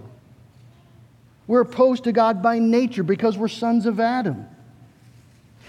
We're 1.47 1.61
opposed 1.61 2.03
to 2.03 2.11
God 2.11 2.43
by 2.43 2.59
nature 2.59 3.01
because 3.01 3.37
we're 3.37 3.47
sons 3.47 3.85
of 3.85 4.01
Adam. 4.01 4.45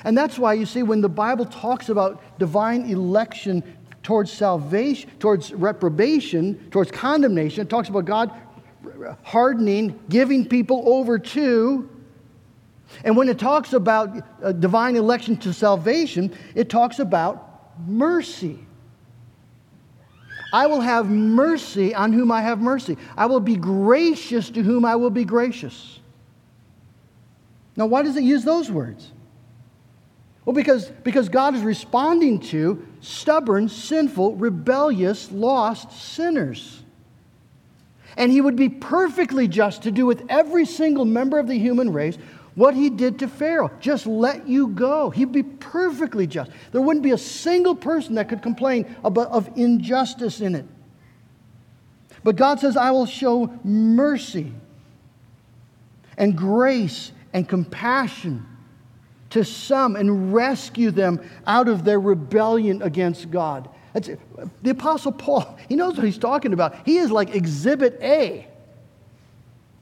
And 0.03 0.19
that's 0.19 0.37
why 0.37 0.55
you 0.55 0.67
see 0.67 0.83
when 0.83 1.03
the 1.03 1.09
Bible 1.09 1.45
talks 1.45 1.91
about 1.91 2.41
divine 2.41 2.91
election 2.91 3.63
towards 4.03 4.33
salvation, 4.33 5.09
towards 5.21 5.53
reprobation, 5.53 6.71
towards 6.73 6.91
condemnation, 6.91 7.61
it 7.61 7.71
talks 7.71 7.89
about 7.89 8.05
God 8.05 8.33
hardening, 9.23 10.01
giving 10.09 10.45
people 10.45 10.83
over 10.87 11.21
to 11.21 11.89
and 13.05 13.17
when 13.17 13.29
it 13.29 13.39
talks 13.39 13.73
about 13.73 14.25
uh, 14.43 14.53
divine 14.53 14.97
election 14.97 15.37
to 15.39 15.53
salvation, 15.53 16.37
it 16.55 16.69
talks 16.69 16.99
about 16.99 17.79
mercy. 17.87 18.59
I 20.53 20.67
will 20.67 20.81
have 20.81 21.11
mercy 21.11 21.95
on 21.95 22.13
whom 22.13 22.31
I 22.33 22.41
have 22.41 22.61
mercy. 22.61 22.97
I 23.17 23.27
will 23.27 23.41
be 23.41 23.57
gracious 23.57 24.49
to 24.51 24.63
whom 24.63 24.85
I 24.85 24.97
will 24.97 25.11
be 25.11 25.25
gracious. 25.25 26.01
Now, 27.77 27.87
why 27.87 28.03
does 28.03 28.17
it 28.17 28.23
use 28.25 28.45
those 28.45 28.71
words? 28.71 29.13
Well, 30.45 30.55
because, 30.55 30.87
because 31.03 31.29
God 31.29 31.57
is 31.57 31.63
responding 31.63 32.39
to 32.41 32.87
stubborn, 33.01 33.69
sinful, 33.69 34.37
rebellious, 34.37 35.31
lost 35.33 35.93
sinners. 35.93 36.83
And 38.17 38.33
he 38.33 38.41
would 38.41 38.57
be 38.57 38.69
perfectly 38.69 39.49
just 39.49 39.83
to 39.83 39.91
do 39.91 40.07
with 40.07 40.25
every 40.29 40.65
single 40.65 41.05
member 41.05 41.39
of 41.39 41.49
the 41.49 41.59
human 41.59 41.93
race 41.93 42.17
what 42.57 42.75
he 42.75 42.91
did 42.91 43.21
to 43.21 43.29
Pharaoh. 43.29 43.71
Just 43.81 44.07
let 44.07 44.49
you 44.49 44.69
go. 44.69 45.11
He'd 45.11 45.31
be 45.31 45.45
perfectly 45.45 46.27
just. 46.27 46.51
There 46.73 46.81
wouldn't 46.81 47.05
be 47.05 47.13
a 47.13 47.19
single 47.19 47.77
person 47.77 48.17
that 48.17 48.29
could 48.29 48.43
complain 48.43 48.97
about, 49.05 49.29
of 49.29 49.49
injustice 49.57 50.41
in 50.41 50.55
it. 50.57 50.65
But 52.25 52.35
God 52.35 52.59
says, 52.59 52.77
I 52.77 52.91
will 52.91 53.07
show 53.07 53.61
mercy 53.63 54.53
and 56.17 56.37
grace 56.37 57.13
and 57.33 57.47
compassion 57.49 58.47
to 59.31 59.45
some 59.45 59.95
and 59.95 60.33
rescue 60.33 60.91
them 60.91 61.21
out 61.47 61.69
of 61.69 61.85
their 61.85 62.01
rebellion 62.01 62.81
against 62.81 63.31
God. 63.31 63.69
That's, 63.93 64.09
the 64.63 64.71
Apostle 64.71 65.13
Paul, 65.13 65.59
he 65.69 65.77
knows 65.77 65.97
what 65.97 66.05
he's 66.05 66.19
talking 66.19 66.55
about. 66.55 66.87
He 66.87 66.97
is 66.97 67.11
like 67.11 67.35
exhibit 67.35 67.99
A. 68.01 68.49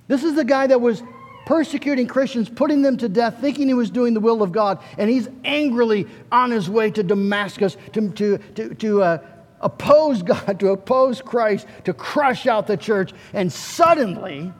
This 0.09 0.25
is 0.25 0.35
the 0.35 0.45
guy 0.45 0.67
that 0.67 0.81
was 0.81 1.03
persecuting 1.46 2.07
Christians, 2.07 2.48
putting 2.48 2.83
them 2.83 2.96
to 2.98 3.09
death, 3.09 3.38
thinking 3.40 3.68
he 3.68 3.74
was 3.74 3.90
doing 3.90 4.14
the 4.14 4.20
will 4.20 4.42
of 4.42 4.52
God, 4.52 4.78
and 4.98 5.11
he's 5.11 5.28
angrily 5.44 6.07
on 6.33 6.50
his 6.50 6.70
way 6.70 6.90
to 6.90 7.02
Damascus 7.02 7.76
to, 7.92 8.11
to, 8.11 8.38
to, 8.38 8.74
to 8.74 9.02
uh, 9.02 9.18
oppose 9.61 10.22
God, 10.24 10.61
to 10.61 10.68
oppose 10.68 11.20
Christ, 11.20 11.66
to 11.85 11.92
crush 11.92 12.46
out 12.46 12.66
the 12.66 12.76
church. 12.76 13.12
And 13.33 13.52
suddenly, 13.52 14.52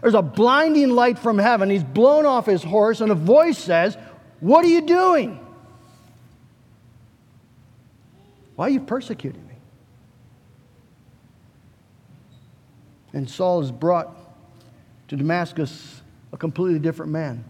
there's 0.00 0.14
a 0.14 0.22
blinding 0.22 0.90
light 0.90 1.18
from 1.18 1.38
heaven. 1.38 1.70
He's 1.70 1.84
blown 1.84 2.26
off 2.26 2.46
his 2.46 2.62
horse, 2.62 3.00
and 3.00 3.12
a 3.12 3.16
voice 3.16 3.58
says, 3.58 3.96
What 4.40 4.64
are 4.64 4.68
you 4.68 4.82
doing? 4.82 5.46
Why 8.56 8.66
are 8.66 8.70
you 8.70 8.80
persecuting 8.80 9.46
me? 9.46 9.54
And 13.12 13.28
Saul 13.28 13.62
is 13.62 13.72
brought 13.72 14.14
to 15.10 15.16
Damascus 15.16 16.02
a 16.32 16.36
completely 16.36 16.78
different 16.78 17.10
man. 17.10 17.44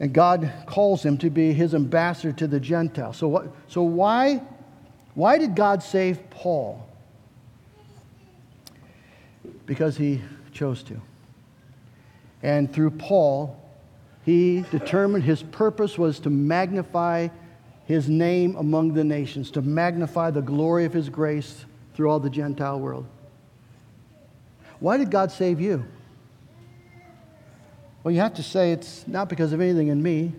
And 0.00 0.12
God 0.12 0.52
calls 0.66 1.04
him 1.04 1.16
to 1.18 1.30
be 1.30 1.52
his 1.52 1.72
ambassador 1.72 2.32
to 2.32 2.48
the 2.48 2.58
Gentiles. 2.58 3.16
So, 3.16 3.28
what, 3.28 3.54
so 3.68 3.82
why, 3.82 4.42
why 5.14 5.38
did 5.38 5.54
God 5.54 5.84
save 5.84 6.30
Paul? 6.30 6.84
Because 9.66 9.96
he 9.96 10.20
chose 10.52 10.82
to. 10.82 11.00
And 12.42 12.72
through 12.72 12.90
Paul, 12.90 13.56
he 14.24 14.64
determined 14.72 15.22
his 15.22 15.44
purpose 15.44 15.96
was 15.96 16.18
to 16.20 16.30
magnify 16.30 17.28
his 17.84 18.08
name 18.08 18.56
among 18.56 18.94
the 18.94 19.04
nations, 19.04 19.52
to 19.52 19.62
magnify 19.62 20.32
the 20.32 20.42
glory 20.42 20.86
of 20.86 20.92
his 20.92 21.08
grace 21.08 21.66
through 21.94 22.10
all 22.10 22.18
the 22.18 22.30
Gentile 22.30 22.80
world. 22.80 23.06
Why 24.80 24.96
did 24.96 25.10
God 25.10 25.32
save 25.32 25.60
you? 25.60 25.84
Well, 28.02 28.14
you 28.14 28.20
have 28.20 28.34
to 28.34 28.42
say 28.42 28.72
it's 28.72 29.06
not 29.06 29.28
because 29.28 29.52
of 29.52 29.60
anything 29.60 29.88
in 29.88 30.02
me. 30.02 30.32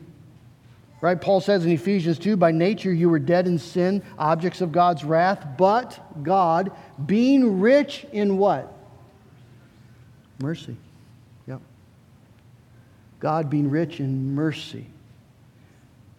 Right? 1.02 1.19
Paul 1.19 1.39
says 1.39 1.65
in 1.65 1.71
Ephesians 1.71 2.19
2 2.19 2.36
by 2.36 2.52
nature 2.52 2.91
you 2.91 3.10
were 3.10 3.19
dead 3.19 3.47
in 3.47 3.58
sin, 3.58 4.04
objects 4.17 4.60
of 4.60 4.71
God's 4.71 5.04
wrath, 5.04 5.45
but 5.58 6.23
God, 6.23 6.71
being 7.06 7.62
rich 7.62 8.06
in 8.12 8.38
what? 8.38 8.73
Mercy. 10.39 10.75
Yep. 11.47 11.62
God 13.19 13.49
being 13.49 13.69
rich 13.69 13.99
in 13.99 14.36
mercy 14.36 14.88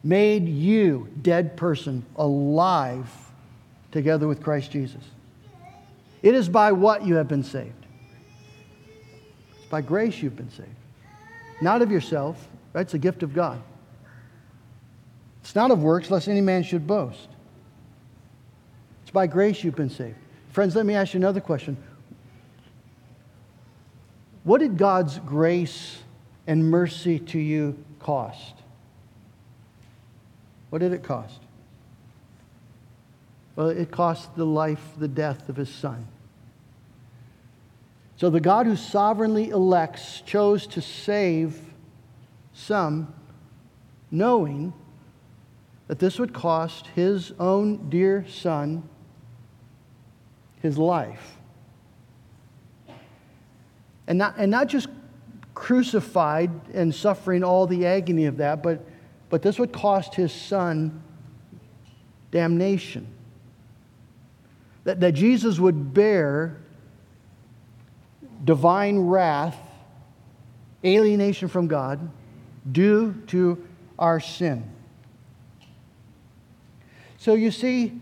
made 0.03 0.49
you, 0.49 1.09
dead 1.21 1.57
person, 1.57 2.05
alive 2.17 3.09
together 3.93 4.27
with 4.27 4.43
Christ 4.43 4.71
Jesus. 4.71 5.03
It 6.23 6.35
is 6.35 6.49
by 6.49 6.73
what 6.73 7.05
you 7.05 7.17
have 7.17 7.29
been 7.29 7.45
saved. 7.45 7.80
By 9.71 9.81
grace 9.81 10.21
you've 10.21 10.37
been 10.37 10.51
saved. 10.51 10.69
Not 11.63 11.81
of 11.81 11.91
yourself, 11.91 12.49
right? 12.73 12.83
It's 12.83 12.95
a 12.95 12.99
gift 12.99 13.23
of 13.23 13.33
God. 13.33 13.63
It's 15.43 15.55
not 15.55 15.71
of 15.71 15.83
works, 15.83 16.11
lest 16.11 16.29
any 16.29 16.41
man 16.41 16.63
should 16.63 16.87
boast. 16.87 17.29
It's 19.03 19.11
by 19.11 19.27
grace 19.27 19.65
you've 19.65 19.77
been 19.77 19.91
saved. 19.91 20.17
Friends, 20.51 20.77
let 20.77 20.85
me 20.85 20.95
ask 20.95 21.15
you 21.15 21.19
another 21.19 21.41
question. 21.41 21.77
What 24.45 24.59
did 24.59 24.77
God's 24.77 25.19
grace 25.21 25.99
and 26.47 26.71
mercy 26.71 27.19
to 27.19 27.39
you 27.39 27.83
cost? 28.01 28.55
What 30.71 30.81
did 30.81 30.93
it 30.93 31.03
cost? 31.03 31.41
Well, 33.55 33.69
it 33.69 33.91
cost 33.91 34.35
the 34.37 34.47
life, 34.47 34.83
the 34.99 35.09
death 35.09 35.49
of 35.49 35.57
his 35.57 35.69
son. 35.69 36.07
So 38.21 38.29
the 38.29 38.39
God 38.39 38.67
who 38.67 38.77
sovereignly 38.77 39.49
elects 39.49 40.21
chose 40.27 40.67
to 40.67 40.83
save 40.83 41.59
some, 42.53 43.15
knowing 44.11 44.75
that 45.87 45.99
this 45.99 46.19
would 46.19 46.35
cost 46.35 46.87
his 46.89 47.33
own 47.41 47.89
dear 47.89 48.27
son 48.29 48.87
his 50.61 50.77
life. 50.77 51.39
And 54.07 54.19
not, 54.19 54.35
and 54.37 54.51
not 54.51 54.67
just 54.67 54.89
crucified 55.55 56.51
and 56.75 56.95
suffering 56.95 57.43
all 57.43 57.67
the 57.67 57.87
agony 57.87 58.27
of 58.27 58.37
that, 58.37 58.63
but 58.63 58.87
but 59.31 59.41
this 59.41 59.59
would 59.59 59.73
cost 59.73 60.15
his 60.15 60.31
son 60.31 61.03
damnation. 62.31 63.07
That, 64.85 65.01
that 65.01 65.13
Jesus 65.13 65.59
would 65.59 65.95
bear 65.95 66.60
divine 68.45 68.99
wrath, 68.99 69.57
alienation 70.85 71.49
from 71.49 71.67
God, 71.67 72.11
due 72.71 73.15
to 73.29 73.67
our 73.99 74.21
sin. 74.21 74.69
So 77.19 77.35
you 77.35 77.51
see, 77.51 78.01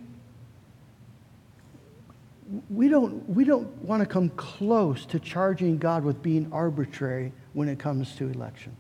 we 2.70 2.88
don't, 2.88 3.29
we 3.29 3.44
don't 3.44 3.66
want 3.83 4.01
to 4.01 4.07
come 4.07 4.31
close 4.31 5.05
to 5.07 5.18
charging 5.18 5.79
God 5.79 6.05
with 6.05 6.22
being 6.22 6.48
arbitrary 6.53 7.33
when 7.53 7.68
it 7.68 7.79
comes 7.79 8.14
to 8.16 8.29
election 8.29 8.77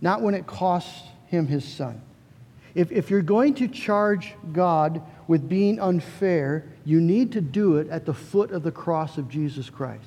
not 0.00 0.22
when 0.22 0.34
it 0.34 0.46
costs 0.46 1.08
him 1.26 1.46
his 1.46 1.64
son. 1.64 2.00
If, 2.76 2.92
if 2.92 3.08
you're 3.08 3.22
going 3.22 3.54
to 3.54 3.68
charge 3.68 4.34
God 4.52 5.00
with 5.26 5.48
being 5.48 5.80
unfair, 5.80 6.66
you 6.84 7.00
need 7.00 7.32
to 7.32 7.40
do 7.40 7.78
it 7.78 7.88
at 7.88 8.04
the 8.04 8.12
foot 8.12 8.50
of 8.50 8.62
the 8.62 8.70
cross 8.70 9.16
of 9.16 9.30
Jesus 9.30 9.70
Christ. 9.70 10.04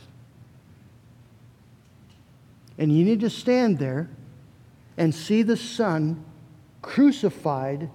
And 2.77 2.95
you 2.95 3.03
need 3.03 3.21
to 3.21 3.29
stand 3.29 3.79
there 3.79 4.07
and 4.97 5.15
see 5.15 5.41
the 5.41 5.57
Son 5.57 6.23
crucified 6.83 7.89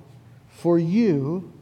for 0.49 0.77
you 0.77 1.53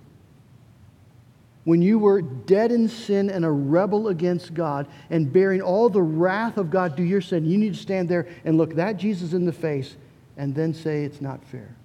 when 1.65 1.83
you 1.83 1.99
were 1.99 2.23
dead 2.23 2.73
in 2.73 2.89
sin 2.89 3.29
and 3.29 3.45
a 3.45 3.51
rebel 3.51 4.09
against 4.09 4.55
God 4.55 4.89
and 5.11 5.31
bearing 5.31 5.61
all 5.61 5.91
the 5.91 6.01
wrath 6.01 6.57
of 6.57 6.71
God 6.71 6.97
due 6.97 7.03
your 7.03 7.21
sin. 7.21 7.45
You 7.45 7.59
need 7.59 7.75
to 7.75 7.81
stand 7.81 8.09
there 8.09 8.27
and 8.47 8.57
look 8.57 8.75
that 8.77 8.97
Jesus 8.97 9.35
in 9.35 9.45
the 9.45 9.53
face 9.53 9.97
and 10.39 10.55
then 10.55 10.73
say 10.73 11.05
it's 11.05 11.21
not 11.21 11.45
fair. 11.45 11.77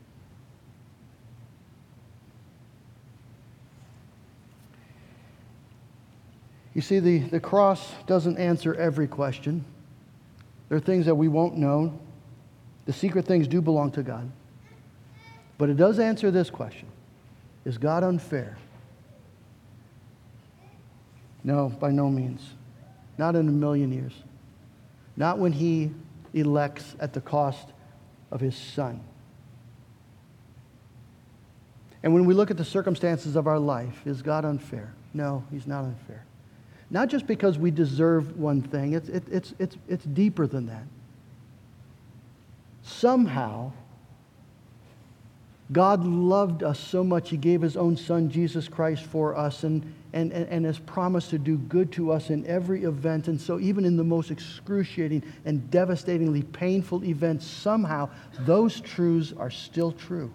You 6.78 6.84
see, 6.84 7.00
the, 7.00 7.18
the 7.18 7.40
cross 7.40 7.92
doesn't 8.06 8.38
answer 8.38 8.76
every 8.76 9.08
question. 9.08 9.66
There 10.70 10.78
are 10.78 10.80
things 10.80 11.08
that 11.08 11.16
we 11.16 11.28
won't 11.28 11.58
know. 11.58 12.00
The 12.86 12.94
secret 12.94 13.26
things 13.26 13.48
do 13.48 13.64
belong 13.64 13.90
to 13.94 14.04
God. 14.04 14.32
But 15.58 15.72
it 15.72 15.78
does 15.78 15.98
answer 15.98 16.30
this 16.30 16.52
question 16.52 16.88
Is 17.66 17.80
God 17.80 18.04
unfair? 18.04 18.60
No, 21.44 21.70
by 21.70 21.90
no 21.90 22.12
means. 22.12 22.48
Not 23.18 23.36
in 23.36 23.48
a 23.48 23.52
million 23.52 23.92
years. 23.92 24.14
Not 25.16 25.40
when 25.40 25.54
He 25.54 25.90
elects 26.36 26.96
at 27.00 27.12
the 27.12 27.22
cost 27.22 27.70
of 28.30 28.40
his 28.40 28.56
son. 28.56 29.00
And 32.04 32.14
when 32.14 32.26
we 32.26 32.36
look 32.36 32.52
at 32.52 32.58
the 32.58 32.64
circumstances 32.64 33.36
of 33.36 33.48
our 33.48 33.58
life, 33.58 34.06
is 34.06 34.22
God 34.22 34.46
unfair? 34.46 34.94
No, 35.16 35.44
he's 35.50 35.66
not 35.66 35.84
unfair. 35.84 36.27
Not 36.90 37.10
just 37.10 37.28
because 37.28 37.58
we 37.58 37.72
deserve 37.72 38.38
one 38.38 38.62
thing, 38.62 38.94
it's, 38.94 39.10
it, 39.10 39.24
it's, 39.30 39.54
it's, 39.60 39.78
it's 39.88 40.06
deeper 40.06 40.48
than 40.48 40.68
that. 40.68 40.84
Somehow, 42.82 43.74
God 45.72 46.06
loved 46.06 46.64
us 46.64 46.80
so 46.80 47.04
much, 47.04 47.30
He 47.30 47.36
gave 47.36 47.62
His 47.62 47.76
own 47.76 47.98
Son, 47.98 48.30
Jesus 48.30 48.70
Christ, 48.70 49.04
for 49.04 49.36
us, 49.36 49.66
and, 49.66 49.94
and, 50.14 50.32
and, 50.32 50.66
has 50.66 50.80
promised 50.80 51.30
to 51.32 51.38
do 51.38 51.58
good 51.58 51.92
to 51.92 52.14
us 52.14 52.30
in 52.30 52.48
every 52.48 52.86
event. 52.86 53.28
And 53.28 53.40
so, 53.40 53.60
even 53.60 53.84
in 53.84 53.98
the 53.98 54.04
most 54.06 54.32
excruciating 54.32 55.24
and 55.44 55.70
devastatingly 55.70 56.44
painful 56.44 57.04
events, 57.04 57.46
somehow 57.46 58.10
those 58.40 58.80
truths 58.80 59.34
are 59.38 59.52
still 59.52 59.92
true. 59.92 60.34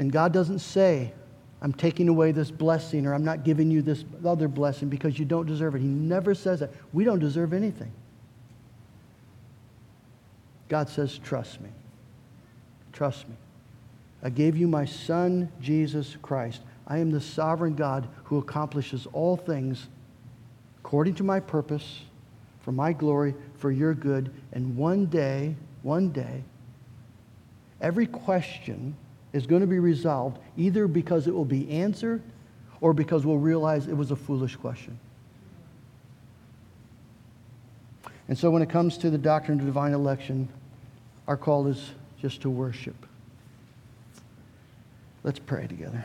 And 0.00 0.10
God 0.10 0.32
doesn't 0.32 0.58
say, 0.58 1.12
I'm 1.62 1.72
taking 1.72 2.08
away 2.08 2.32
this 2.32 2.50
blessing 2.50 3.06
or 3.06 3.14
I'm 3.14 3.24
not 3.24 3.44
giving 3.44 3.70
you 3.70 3.82
this 3.82 4.04
other 4.24 4.48
blessing 4.48 4.88
because 4.88 5.18
you 5.18 5.24
don't 5.24 5.46
deserve 5.46 5.74
it. 5.74 5.80
He 5.80 5.86
never 5.86 6.34
says 6.34 6.60
that. 6.60 6.70
We 6.92 7.04
don't 7.04 7.18
deserve 7.18 7.52
anything. 7.52 7.92
God 10.68 10.88
says, 10.88 11.18
Trust 11.18 11.60
me. 11.60 11.68
Trust 12.92 13.28
me. 13.28 13.34
I 14.22 14.30
gave 14.30 14.56
you 14.56 14.68
my 14.68 14.84
Son, 14.84 15.50
Jesus 15.60 16.16
Christ. 16.22 16.62
I 16.86 16.98
am 16.98 17.10
the 17.10 17.20
sovereign 17.20 17.74
God 17.74 18.08
who 18.24 18.38
accomplishes 18.38 19.06
all 19.12 19.36
things 19.36 19.88
according 20.80 21.14
to 21.16 21.24
my 21.24 21.40
purpose, 21.40 22.02
for 22.62 22.72
my 22.72 22.92
glory, 22.92 23.34
for 23.54 23.70
your 23.70 23.94
good. 23.94 24.32
And 24.52 24.76
one 24.76 25.06
day, 25.06 25.56
one 25.82 26.10
day, 26.10 26.42
every 27.80 28.06
question 28.06 28.96
is 29.32 29.46
going 29.46 29.60
to 29.60 29.66
be 29.66 29.78
resolved 29.78 30.38
either 30.56 30.86
because 30.88 31.26
it 31.26 31.34
will 31.34 31.44
be 31.44 31.70
answered 31.70 32.22
or 32.80 32.92
because 32.92 33.24
we'll 33.24 33.38
realize 33.38 33.86
it 33.86 33.96
was 33.96 34.10
a 34.10 34.16
foolish 34.16 34.56
question. 34.56 34.98
And 38.28 38.38
so 38.38 38.50
when 38.50 38.62
it 38.62 38.70
comes 38.70 38.96
to 38.98 39.10
the 39.10 39.18
doctrine 39.18 39.58
of 39.58 39.66
divine 39.66 39.92
election, 39.92 40.48
our 41.26 41.36
call 41.36 41.66
is 41.66 41.90
just 42.20 42.42
to 42.42 42.50
worship. 42.50 43.06
Let's 45.22 45.38
pray 45.38 45.66
together. 45.66 46.04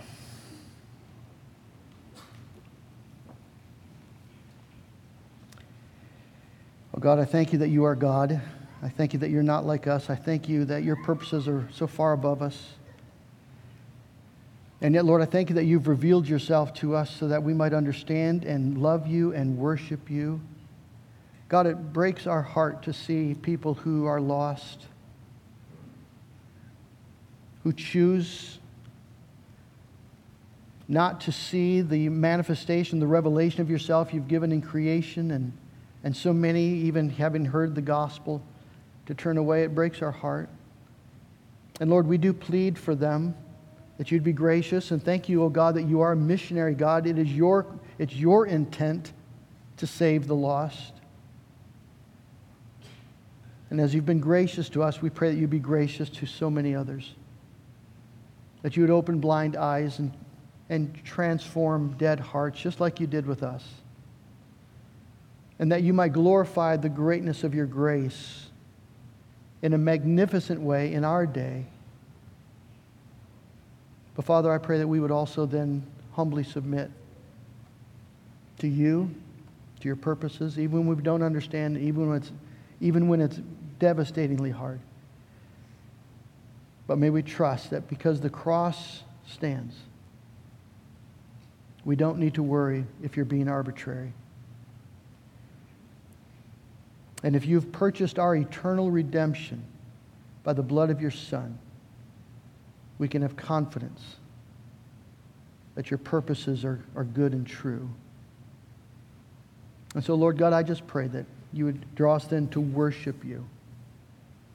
Oh 6.96 7.00
God, 7.00 7.20
I 7.20 7.26
thank 7.26 7.54
you 7.54 7.60
that 7.60 7.70
you 7.70 7.84
are 7.84 7.96
God. 7.96 8.42
I 8.82 8.90
thank 8.90 9.14
you 9.14 9.20
that 9.20 9.30
you're 9.30 9.44
not 9.44 9.66
like 9.66 9.86
us. 9.86 10.10
I 10.10 10.16
thank 10.16 10.48
you 10.48 10.66
that 10.66 10.84
your 10.84 10.96
purposes 10.96 11.48
are 11.48 11.68
so 11.72 11.88
far 11.88 12.14
above 12.14 12.42
us. 12.42 12.74
And 14.86 14.94
yet, 14.94 15.04
Lord, 15.04 15.24
I 15.24 15.26
thank 15.26 15.50
you 15.50 15.56
that 15.56 15.64
you've 15.64 15.88
revealed 15.88 16.28
yourself 16.28 16.72
to 16.76 16.96
us 16.96 17.10
so 17.10 17.28
that 17.30 17.42
we 17.42 17.56
might 17.56 17.74
understand 17.74 18.46
and 18.46 18.78
love 18.78 19.08
you 19.08 19.34
and 19.34 19.58
worship 19.58 20.12
you. 20.12 20.40
God, 21.50 21.66
it 21.66 21.92
breaks 21.92 22.28
our 22.28 22.44
heart 22.44 22.84
to 22.84 22.94
see 22.94 23.34
people 23.34 23.74
who 23.74 24.06
are 24.06 24.22
lost, 24.22 24.86
who 27.64 27.74
choose 27.74 28.60
not 30.88 31.20
to 31.22 31.32
see 31.32 31.82
the 31.82 32.08
manifestation, 32.10 33.00
the 33.00 33.08
revelation 33.08 33.62
of 33.62 33.72
yourself 33.72 34.14
you've 34.14 34.28
given 34.28 34.52
in 34.52 34.62
creation, 34.62 35.32
and, 35.32 35.52
and 36.04 36.16
so 36.16 36.32
many, 36.32 36.64
even 36.64 37.10
having 37.10 37.46
heard 37.46 37.74
the 37.74 37.82
gospel, 37.82 38.40
to 39.08 39.16
turn 39.16 39.40
away. 39.40 39.64
It 39.64 39.74
breaks 39.74 40.04
our 40.04 40.12
heart. 40.12 40.48
And 41.80 41.90
Lord, 41.90 42.06
we 42.06 42.20
do 42.20 42.34
plead 42.34 42.78
for 42.78 42.94
them 42.94 43.34
that 43.98 44.12
you'd 44.12 44.24
be 44.24 44.34
gracious. 44.34 44.92
And 44.92 45.04
thank 45.04 45.30
you, 45.30 45.42
O 45.42 45.46
oh 45.46 45.50
God, 45.50 45.76
that 45.76 45.84
you 45.84 46.02
are 46.02 46.12
a 46.12 46.16
missionary 46.16 46.76
God. 46.76 47.08
It 47.08 47.18
is 47.18 47.32
your, 47.32 47.66
it's 47.98 48.14
your 48.14 48.46
intent 48.46 49.14
to 49.78 49.88
save 49.88 50.28
the 50.28 50.36
lost. 50.36 50.94
And 53.70 53.80
as 53.80 53.94
you've 53.94 54.06
been 54.06 54.20
gracious 54.20 54.70
to 54.70 54.84
us, 54.84 55.02
we 55.02 55.10
pray 55.10 55.32
that 55.32 55.38
you'd 55.38 55.50
be 55.50 55.60
gracious 55.60 56.10
to 56.10 56.26
so 56.26 56.50
many 56.50 56.76
others. 56.76 57.14
That 58.62 58.76
you 58.76 58.84
would 58.84 58.92
open 58.92 59.20
blind 59.20 59.56
eyes 59.56 60.00
and, 60.00 60.12
and 60.70 61.04
transform 61.04 61.96
dead 61.98 62.20
hearts, 62.20 62.60
just 62.60 62.80
like 62.80 63.00
you 63.00 63.08
did 63.08 63.26
with 63.26 63.44
us. 63.44 63.66
And 65.58 65.72
that 65.72 65.84
you 65.84 65.94
might 65.94 66.12
glorify 66.12 66.76
the 66.76 66.90
greatness 66.90 67.44
of 67.44 67.56
your 67.56 67.66
grace 67.66 68.48
in 69.62 69.74
a 69.74 69.78
magnificent 69.78 70.60
way 70.60 70.94
in 70.94 71.04
our 71.06 71.26
day 71.26 71.66
but 74.16 74.26
Father, 74.26 74.52
I 74.52 74.58
pray 74.58 74.78
that 74.78 74.88
we 74.88 75.00
would 75.00 75.12
also 75.12 75.46
then 75.46 75.86
humbly 76.14 76.44
submit 76.44 76.90
to 78.60 78.68
you, 78.68 79.14
to 79.82 79.88
your 79.88 79.98
purposes, 79.98 80.58
even 80.58 80.86
when 80.86 80.96
we 80.96 81.04
don't 81.04 81.22
understand, 81.22 81.78
even 81.78 82.08
when 82.08 82.18
it's, 82.18 82.32
even 82.80 83.08
when 83.08 83.20
it's 83.22 83.40
devastatingly 83.80 84.52
hard. 84.52 84.80
But 86.88 86.98
may 86.98 87.10
we 87.10 87.22
trust 87.22 87.72
that 87.72 87.90
because 87.90 88.22
the 88.22 88.30
cross 88.30 89.04
stands, 89.28 89.76
we 91.84 91.96
don't 91.96 92.18
need 92.18 92.36
to 92.36 92.44
worry 92.44 92.86
if 93.04 93.16
you're 93.16 93.26
being 93.26 93.50
arbitrary. 93.50 94.14
And 97.24 97.36
if 97.36 97.46
you've 97.46 97.72
purchased 97.72 98.20
our 98.20 98.36
eternal 98.36 98.92
redemption 98.92 99.64
by 100.44 100.54
the 100.54 100.62
blood 100.62 100.90
of 100.90 101.02
your 101.02 101.12
Son, 101.12 101.58
we 102.98 103.08
can 103.08 103.22
have 103.22 103.36
confidence 103.36 104.02
that 105.76 105.92
your 105.92 105.98
purposes 105.98 106.64
are, 106.64 106.80
are 106.96 107.04
good 107.04 107.34
and 107.34 107.46
true. 107.46 107.90
And 109.94 110.04
so, 110.04 110.16
Lord 110.16 110.38
God, 110.38 110.54
I 110.54 110.64
just 110.64 110.88
pray 110.88 111.08
that 111.08 111.26
you 111.54 111.66
would 111.66 111.96
draw 111.96 112.16
us 112.16 112.26
then 112.26 112.48
to 112.50 112.62
worship 112.62 113.24
you, 113.24 113.46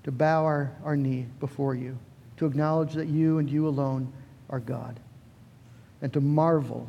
to 0.05 0.13
bow 0.13 0.45
our, 0.45 0.73
our 0.85 0.97
knee 0.97 1.27
before 1.39 1.75
you, 1.75 1.99
to 2.39 2.47
acknowledge 2.47 2.95
that 2.95 3.09
you 3.09 3.39
and 3.39 3.49
you 3.49 3.69
alone 3.69 4.13
are 4.49 4.61
God, 4.61 4.99
and 6.03 6.13
to 6.13 6.21
marvel 6.21 6.87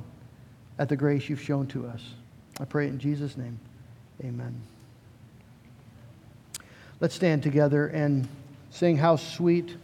at 0.79 0.89
the 0.89 0.95
grace 0.95 1.29
you've 1.29 1.41
shown 1.41 1.67
to 1.67 1.85
us. 1.87 2.01
I 2.59 2.65
pray 2.65 2.87
in 2.87 2.99
Jesus' 2.99 3.37
name. 3.37 3.59
Amen. 4.23 4.61
Let's 6.99 7.15
stand 7.15 7.43
together 7.43 7.87
and 7.87 8.27
sing 8.69 8.97
How 8.97 9.15
Sweet 9.15 9.75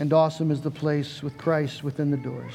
and 0.00 0.14
awesome 0.14 0.50
is 0.50 0.62
the 0.62 0.70
place 0.70 1.22
with 1.22 1.36
Christ 1.36 1.84
within 1.84 2.10
the 2.10 2.16
doors. 2.16 2.54